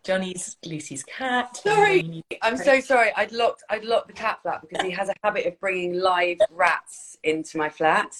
Johnny's 0.07 0.55
Lucy's 0.65 1.03
cat. 1.03 1.57
Sorry. 1.57 2.23
I'm 2.41 2.55
so 2.55 2.79
sorry. 2.79 3.11
I'd 3.17 3.33
locked 3.33 3.63
I'd 3.69 3.83
locked 3.83 4.07
the 4.07 4.13
cat 4.13 4.39
flap 4.41 4.61
because 4.61 4.85
he 4.85 4.91
has 4.91 5.09
a 5.09 5.13
habit 5.21 5.45
of 5.45 5.59
bringing 5.59 5.99
live 5.99 6.37
rats 6.49 7.17
into 7.23 7.57
my 7.57 7.67
flat. 7.67 8.15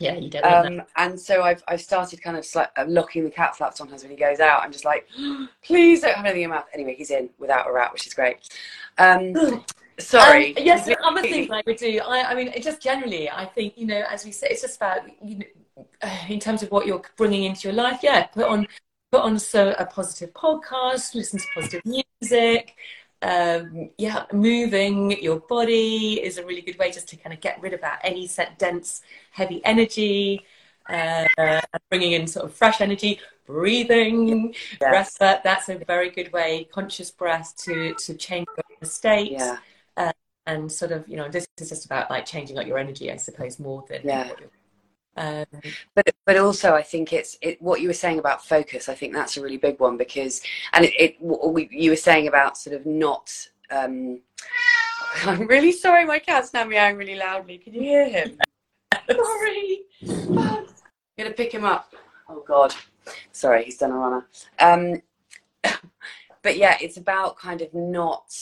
Yeah, 0.00 0.14
you 0.14 0.30
don't 0.30 0.44
Um, 0.46 0.82
and 0.96 1.20
so 1.20 1.42
I've 1.42 1.62
I've 1.68 1.82
started 1.82 2.22
kind 2.22 2.38
of 2.38 2.44
sli- 2.44 2.70
uh, 2.78 2.86
locking 2.88 3.22
the 3.22 3.30
cat 3.30 3.54
flap 3.54 3.76
sometimes 3.76 4.02
when 4.02 4.12
he 4.12 4.16
goes 4.16 4.40
out. 4.40 4.62
I'm 4.62 4.72
just 4.72 4.86
like, 4.86 5.08
please 5.62 6.00
don't 6.00 6.14
have 6.14 6.24
anything 6.24 6.44
in 6.44 6.48
your 6.48 6.56
mouth. 6.56 6.68
Anyway, 6.72 6.94
he's 6.96 7.10
in 7.10 7.28
without 7.38 7.68
a 7.68 7.72
rat, 7.72 7.92
which 7.92 8.06
is 8.06 8.14
great. 8.14 8.48
Um, 8.96 9.62
sorry. 9.98 10.56
Um, 10.56 10.64
yes, 10.64 10.86
the 10.86 10.98
other 11.04 11.20
things 11.20 11.50
I 11.50 11.62
would 11.66 11.76
do. 11.76 12.00
I, 12.02 12.30
I 12.30 12.34
mean, 12.34 12.48
it 12.48 12.62
just 12.62 12.80
generally, 12.80 13.28
I 13.28 13.44
think 13.44 13.76
you 13.76 13.86
know, 13.86 14.04
as 14.10 14.24
we 14.24 14.32
say, 14.32 14.48
it's 14.50 14.62
just 14.62 14.76
about 14.76 15.02
you 15.22 15.38
know, 15.38 15.84
in 16.30 16.40
terms 16.40 16.62
of 16.62 16.70
what 16.70 16.86
you're 16.86 17.02
bringing 17.18 17.44
into 17.44 17.68
your 17.68 17.74
life. 17.74 18.00
Yeah, 18.02 18.24
put 18.28 18.46
on 18.46 18.66
put 19.16 19.24
on 19.24 19.38
so 19.38 19.74
a 19.78 19.86
positive 19.86 20.32
podcast, 20.34 21.14
listen 21.14 21.38
to 21.38 21.46
positive 21.54 21.82
music. 21.84 22.74
Um, 23.22 23.90
yeah, 23.98 24.24
moving 24.32 25.22
your 25.22 25.40
body 25.40 26.22
is 26.22 26.36
a 26.38 26.44
really 26.44 26.60
good 26.60 26.78
way 26.78 26.90
just 26.90 27.08
to 27.08 27.16
kind 27.16 27.32
of 27.32 27.40
get 27.40 27.60
rid 27.62 27.72
of 27.72 27.80
that 27.80 28.00
any 28.04 28.26
set 28.26 28.58
dense, 28.58 29.00
heavy 29.30 29.64
energy. 29.64 30.44
Uh, 30.88 31.26
and 31.38 31.62
bringing 31.90 32.12
in 32.12 32.28
sort 32.28 32.44
of 32.44 32.54
fresh 32.54 32.80
energy, 32.80 33.18
breathing, 33.44 34.54
Yes. 34.54 34.78
breath. 34.78 35.16
That, 35.18 35.42
that's 35.42 35.68
a 35.68 35.78
very 35.84 36.10
good 36.10 36.32
way. 36.32 36.68
Conscious 36.72 37.10
breath 37.10 37.56
to 37.64 37.94
to 37.94 38.14
change 38.14 38.46
your 38.80 38.88
state 38.88 39.32
Yeah. 39.32 39.58
and 40.46 40.70
sort 40.70 40.92
of 40.92 41.08
you 41.08 41.16
know 41.16 41.28
this 41.28 41.44
is 41.58 41.68
just 41.70 41.86
about 41.86 42.08
like 42.08 42.24
changing 42.24 42.56
up 42.56 42.66
your 42.68 42.78
energy 42.78 43.10
i 43.10 43.16
suppose 43.16 43.58
more 43.58 43.84
than 43.88 44.00
Yeah. 44.04 44.30
Um, 45.16 45.46
but 45.94 46.14
but 46.24 46.36
also 46.36 46.74
I 46.74 46.82
think 46.82 47.12
it's 47.12 47.38
it, 47.40 47.60
what 47.62 47.80
you 47.80 47.88
were 47.88 47.94
saying 47.94 48.18
about 48.18 48.44
focus. 48.44 48.88
I 48.88 48.94
think 48.94 49.14
that's 49.14 49.36
a 49.36 49.42
really 49.42 49.56
big 49.56 49.80
one 49.80 49.96
because 49.96 50.42
and 50.72 50.84
it, 50.84 50.94
it 50.98 51.16
what 51.20 51.54
we, 51.54 51.68
you 51.70 51.90
were 51.90 51.96
saying 51.96 52.28
about 52.28 52.58
sort 52.58 52.76
of 52.76 52.86
not. 52.86 53.30
Um, 53.70 54.20
I'm 55.24 55.46
really 55.46 55.72
sorry, 55.72 56.04
my 56.04 56.18
cat's 56.18 56.52
now 56.52 56.64
meowing 56.64 56.96
really 56.96 57.14
loudly. 57.14 57.58
Can 57.58 57.72
you 57.72 57.80
hear 57.80 58.08
him? 58.08 58.38
sorry, 59.10 59.80
I'm 60.06 60.66
gonna 61.16 61.30
pick 61.30 61.52
him 61.52 61.64
up. 61.64 61.94
Oh 62.28 62.44
God, 62.46 62.74
sorry, 63.32 63.64
he's 63.64 63.78
done 63.78 63.92
a 63.92 63.96
runner. 63.96 64.26
Um, 64.58 65.00
but 66.42 66.58
yeah, 66.58 66.76
it's 66.80 66.98
about 66.98 67.38
kind 67.38 67.62
of 67.62 67.72
not 67.72 68.34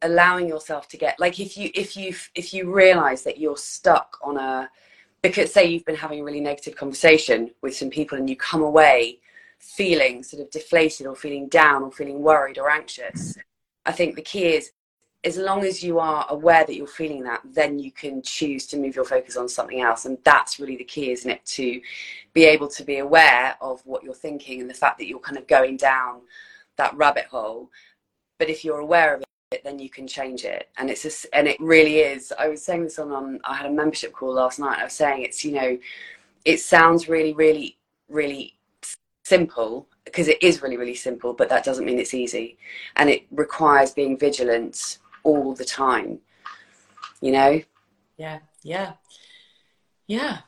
allowing 0.00 0.48
yourself 0.48 0.88
to 0.88 0.96
get 0.96 1.20
like 1.20 1.38
if 1.38 1.56
you 1.56 1.70
if 1.74 1.96
you 1.96 2.14
if 2.34 2.52
you 2.52 2.74
realize 2.74 3.22
that 3.22 3.38
you're 3.38 3.56
stuck 3.56 4.18
on 4.22 4.36
a 4.36 4.68
because 5.22 5.52
say 5.52 5.64
you've 5.64 5.84
been 5.84 5.94
having 5.96 6.20
a 6.20 6.24
really 6.24 6.40
negative 6.40 6.76
conversation 6.76 7.50
with 7.62 7.76
some 7.76 7.90
people 7.90 8.18
and 8.18 8.28
you 8.28 8.36
come 8.36 8.62
away 8.62 9.18
feeling 9.58 10.22
sort 10.22 10.42
of 10.42 10.50
deflated 10.50 11.06
or 11.06 11.14
feeling 11.14 11.48
down 11.48 11.82
or 11.82 11.92
feeling 11.92 12.20
worried 12.20 12.58
or 12.58 12.68
anxious 12.68 13.36
i 13.86 13.92
think 13.92 14.16
the 14.16 14.22
key 14.22 14.54
is 14.54 14.72
as 15.24 15.36
long 15.36 15.64
as 15.64 15.82
you 15.82 16.00
are 16.00 16.26
aware 16.30 16.64
that 16.64 16.74
you're 16.74 16.86
feeling 16.86 17.22
that 17.22 17.40
then 17.44 17.78
you 17.78 17.92
can 17.92 18.22
choose 18.22 18.66
to 18.66 18.76
move 18.76 18.96
your 18.96 19.04
focus 19.04 19.36
on 19.36 19.48
something 19.48 19.80
else. 19.80 20.04
And 20.04 20.18
that's 20.24 20.58
really 20.58 20.76
the 20.76 20.84
key 20.84 21.12
isn't 21.12 21.30
it? 21.30 21.44
To 21.46 21.80
be 22.32 22.44
able 22.44 22.68
to 22.68 22.84
be 22.84 22.98
aware 22.98 23.56
of 23.60 23.80
what 23.84 24.02
you're 24.02 24.14
thinking 24.14 24.60
and 24.60 24.68
the 24.68 24.74
fact 24.74 24.98
that 24.98 25.06
you're 25.06 25.20
kind 25.20 25.38
of 25.38 25.46
going 25.46 25.76
down 25.76 26.22
that 26.76 26.96
rabbit 26.96 27.26
hole. 27.26 27.70
But 28.38 28.50
if 28.50 28.64
you're 28.64 28.80
aware 28.80 29.14
of 29.14 29.22
it 29.52 29.62
then 29.64 29.78
you 29.78 29.90
can 29.90 30.06
change 30.06 30.44
it. 30.44 30.68
And 30.76 30.90
it's 30.90 31.02
just 31.02 31.26
and 31.32 31.46
it 31.46 31.58
really 31.60 31.98
is. 31.98 32.32
I 32.38 32.48
was 32.48 32.64
saying 32.64 32.84
this 32.84 32.98
on, 32.98 33.12
on 33.12 33.40
i 33.44 33.54
had 33.54 33.66
a 33.66 33.70
membership 33.70 34.12
call 34.12 34.34
last 34.34 34.58
night 34.58 34.78
i 34.78 34.84
was 34.84 34.92
saying 34.92 35.22
it's 35.22 35.44
you 35.44 35.52
know 35.52 35.78
it 36.44 36.58
sounds 36.60 37.08
really 37.08 37.32
really 37.34 37.76
really 38.08 38.56
simple 39.24 39.86
because 40.04 40.28
it 40.28 40.42
is 40.42 40.62
really 40.62 40.76
really 40.76 40.94
simple 40.94 41.32
but 41.32 41.48
that 41.48 41.64
doesn't 41.64 41.84
mean 41.84 41.98
it's 41.98 42.14
easy. 42.14 42.56
And 42.96 43.08
it 43.10 43.26
requires 43.30 43.92
being 43.92 44.18
vigilant 44.18 44.98
all 45.22 45.54
the 45.54 45.64
time 45.64 46.18
you 47.20 47.32
know? 47.32 47.62
Yeah 48.16 48.40
yeah. 48.62 48.92
Yeah. 50.06 50.38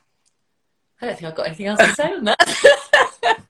I 1.01 1.07
don't 1.07 1.15
think 1.17 1.29
i've 1.29 1.35
got 1.35 1.47
anything 1.47 1.67
else 1.67 1.79
to 1.79 1.93
say 1.93 2.13
on 2.13 2.25
that. 2.25 2.91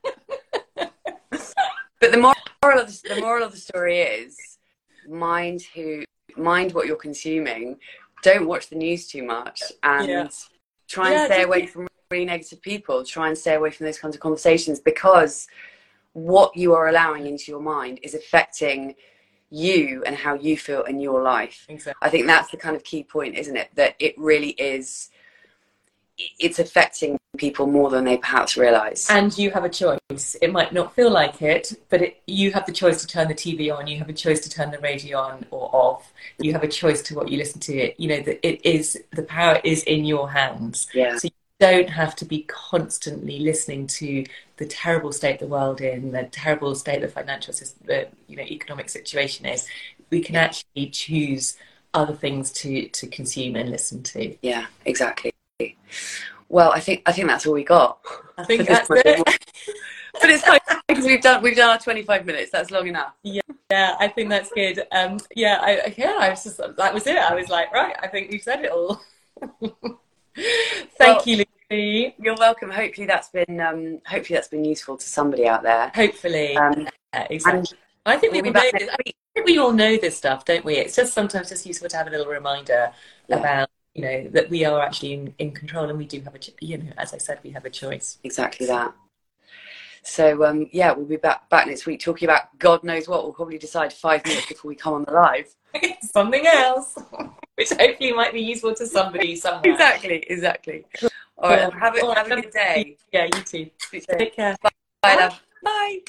But 2.00 2.12
the 2.12 2.18
moral 2.18 2.80
of 2.80 2.86
the, 2.86 3.14
the 3.14 3.20
moral 3.20 3.44
of 3.44 3.52
the 3.52 3.58
story 3.58 4.00
is 4.00 4.55
mind 5.08 5.62
who 5.74 6.04
mind 6.36 6.72
what 6.72 6.86
you're 6.86 6.96
consuming. 6.96 7.78
Don't 8.22 8.46
watch 8.46 8.68
the 8.68 8.76
news 8.76 9.06
too 9.06 9.22
much 9.22 9.62
and 9.82 10.08
Yeah. 10.08 10.28
try 10.88 11.10
and 11.10 11.18
Yeah, 11.20 11.26
stay 11.26 11.42
away 11.42 11.66
from 11.66 11.86
really 12.10 12.24
negative 12.24 12.60
people. 12.62 13.04
Try 13.04 13.28
and 13.28 13.38
stay 13.38 13.54
away 13.54 13.70
from 13.70 13.86
those 13.86 13.98
kinds 13.98 14.14
of 14.14 14.20
conversations 14.20 14.80
because 14.80 15.48
what 16.12 16.56
you 16.56 16.72
are 16.74 16.88
allowing 16.88 17.26
into 17.26 17.50
your 17.50 17.60
mind 17.60 18.00
is 18.02 18.14
affecting 18.14 18.94
you 19.50 20.02
and 20.06 20.16
how 20.16 20.34
you 20.34 20.56
feel 20.56 20.82
in 20.84 21.00
your 21.00 21.22
life. 21.22 21.66
Exactly. 21.68 22.06
I 22.06 22.10
think 22.10 22.26
that's 22.26 22.50
the 22.50 22.56
kind 22.56 22.74
of 22.74 22.82
key 22.84 23.04
point 23.04 23.36
isn't 23.36 23.56
it? 23.56 23.68
That 23.74 23.94
it 23.98 24.14
really 24.18 24.50
is 24.50 25.10
it's 26.38 26.58
affecting 26.58 27.18
people 27.36 27.66
more 27.66 27.90
than 27.90 28.04
they 28.04 28.16
perhaps 28.16 28.56
realize. 28.56 29.06
And 29.10 29.36
you 29.36 29.50
have 29.50 29.64
a 29.64 29.68
choice. 29.68 30.36
It 30.40 30.50
might 30.50 30.72
not 30.72 30.94
feel 30.94 31.10
like 31.10 31.42
it 31.42 31.74
but 31.90 32.00
it, 32.02 32.22
you 32.26 32.52
have 32.52 32.64
the 32.64 32.72
choice 32.72 33.00
to 33.02 33.06
turn 33.06 33.28
the 33.28 33.34
tv 33.34 33.76
on 33.76 33.86
you 33.86 33.98
have 33.98 34.08
a 34.08 34.12
choice 34.12 34.40
to 34.40 34.48
turn 34.48 34.70
the 34.70 34.78
radio 34.78 35.18
on 35.18 35.44
or 35.50 35.68
off 35.74 36.12
you 36.38 36.52
have 36.52 36.62
a 36.62 36.68
choice 36.68 37.02
to 37.02 37.14
what 37.14 37.30
you 37.30 37.38
listen 37.38 37.60
to. 37.60 37.76
It 37.76 37.94
you 37.98 38.08
know 38.08 38.20
that 38.20 38.46
it 38.46 38.64
is 38.64 38.98
the 39.12 39.22
power 39.22 39.60
is 39.64 39.82
in 39.84 40.04
your 40.04 40.30
hands. 40.30 40.88
Yeah. 40.94 41.16
So 41.16 41.26
you 41.26 41.30
don't 41.58 41.90
have 41.90 42.14
to 42.16 42.24
be 42.24 42.44
constantly 42.48 43.40
listening 43.40 43.86
to 43.86 44.24
the 44.58 44.66
terrible 44.66 45.12
state 45.12 45.38
the 45.38 45.46
world 45.46 45.80
in, 45.80 46.12
the 46.12 46.24
terrible 46.24 46.74
state 46.74 47.00
the 47.00 47.08
financial 47.08 47.52
system, 47.52 47.86
the 47.86 48.08
you 48.28 48.36
know 48.36 48.42
economic 48.42 48.88
situation 48.88 49.46
is. 49.46 49.66
We 50.10 50.20
can 50.20 50.36
actually 50.36 50.90
choose 50.90 51.56
other 51.94 52.14
things 52.14 52.52
to 52.52 52.88
to 52.88 53.06
consume 53.06 53.56
and 53.56 53.70
listen 53.70 54.02
to. 54.02 54.36
yeah 54.42 54.66
exactly 54.84 55.32
well 56.48 56.70
i 56.72 56.80
think 56.80 57.02
i 57.06 57.12
think 57.12 57.26
that's 57.28 57.46
all 57.46 57.54
we 57.54 57.64
got 57.64 57.98
I 58.38 58.44
think 58.44 58.68
that's 58.68 58.88
it. 58.90 59.22
but 60.20 60.28
it's 60.30 60.44
fine 60.44 60.60
because 60.88 61.06
we've 61.06 61.22
done 61.22 61.42
we've 61.42 61.56
done 61.56 61.70
our 61.70 61.78
25 61.78 62.26
minutes 62.26 62.50
that's 62.50 62.70
long 62.70 62.86
enough 62.86 63.14
Yeah, 63.22 63.40
yeah, 63.70 63.96
I 63.98 64.08
think 64.08 64.28
that's 64.28 64.50
good. 64.52 64.82
Um, 64.92 65.18
yeah, 65.34 65.58
I, 65.62 65.94
yeah, 65.96 66.16
I 66.20 66.28
was 66.30 66.44
just 66.44 66.58
that 66.58 66.92
was 66.94 67.06
it. 67.06 67.16
I 67.16 67.34
was 67.34 67.48
like, 67.48 67.72
right, 67.72 67.96
I 68.02 68.06
think 68.08 68.30
we've 68.30 68.42
said 68.42 68.62
it 68.64 68.70
all. 68.70 69.00
Thank 69.66 71.00
Well- 71.00 71.22
you, 71.24 71.44
Lucy. 71.70 72.14
you're 72.18 72.36
welcome 72.36 72.70
hopefully 72.70 73.06
that's 73.06 73.28
been 73.30 73.58
um 73.60 74.00
hopefully 74.06 74.36
that's 74.36 74.48
been 74.48 74.64
useful 74.64 74.96
to 74.98 75.06
somebody 75.08 75.48
out 75.48 75.62
there 75.62 75.90
Hopefully, 75.94 76.56
um 76.58 76.86
yeah, 77.14 77.26
exactly. 77.30 77.76
I 78.04 78.16
think 78.18 78.32
we 78.34 78.42
we'll 78.42 78.48
all 78.48 78.52
be 78.52 78.58
know 78.58 78.60
back 78.70 78.72
this. 78.72 78.86
next 78.86 78.98
week 79.06 79.16
I 79.16 79.30
think 79.34 79.46
we 79.46 79.58
all 79.58 79.72
know 79.72 79.96
this 79.96 80.16
stuff, 80.16 80.44
don't 80.44 80.64
we? 80.64 80.74
It's 80.76 80.94
just 80.94 81.12
sometimes 81.14 81.48
just 81.48 81.64
useful 81.66 81.88
to 81.88 81.96
have 81.96 82.06
a 82.06 82.10
little 82.10 82.26
reminder 82.26 82.92
Yeah. 83.28 83.36
about, 83.38 83.70
you 83.96 84.02
know, 84.02 84.28
that 84.28 84.50
we 84.50 84.64
are 84.64 84.80
actually 84.80 85.14
in, 85.14 85.34
in 85.38 85.52
control 85.52 85.88
and 85.88 85.98
we 85.98 86.04
do 86.04 86.20
have 86.20 86.34
a, 86.34 86.38
you 86.60 86.78
know, 86.78 86.92
as 86.98 87.14
I 87.14 87.18
said, 87.18 87.40
we 87.42 87.50
have 87.50 87.64
a 87.64 87.70
choice. 87.70 88.18
exactly 88.22 88.66
that. 88.66 88.94
So 90.02 90.44
um 90.44 90.68
yeah 90.70 90.92
we'll 90.92 91.04
be 91.04 91.16
back 91.16 91.50
back 91.50 91.66
next 91.66 91.84
week 91.84 92.00
talking 92.00 92.28
about 92.28 92.56
god 92.60 92.84
knows 92.84 93.08
what. 93.08 93.24
We'll 93.24 93.32
probably 93.32 93.58
decide 93.58 93.92
five 93.92 94.24
minutes 94.24 94.46
before 94.46 94.68
we 94.68 94.76
come 94.76 94.94
on 94.94 95.04
the 95.04 95.12
live. 95.12 95.52
Something 96.00 96.46
else, 96.46 96.96
which 97.56 97.70
hopefully 97.70 98.12
might 98.12 98.32
be 98.32 98.40
useful 98.40 98.72
to 98.76 98.86
somebody 98.86 99.34
somewhere. 99.46 99.72
exactly 99.72 100.24
exactly. 100.28 100.84
All 101.38 101.50
right 101.50 101.72
have 101.74 101.96
a 101.96 102.02
all 102.02 102.14
have 102.14 102.30
a 102.30 102.40
good 102.40 102.52
day. 102.52 102.96
Yeah, 103.12 103.24
you 103.24 103.42
too. 103.42 103.68
Take 103.90 104.36
care. 104.36 104.56
bye 104.62 105.16
love. 105.16 105.42
Bye 105.64 106.02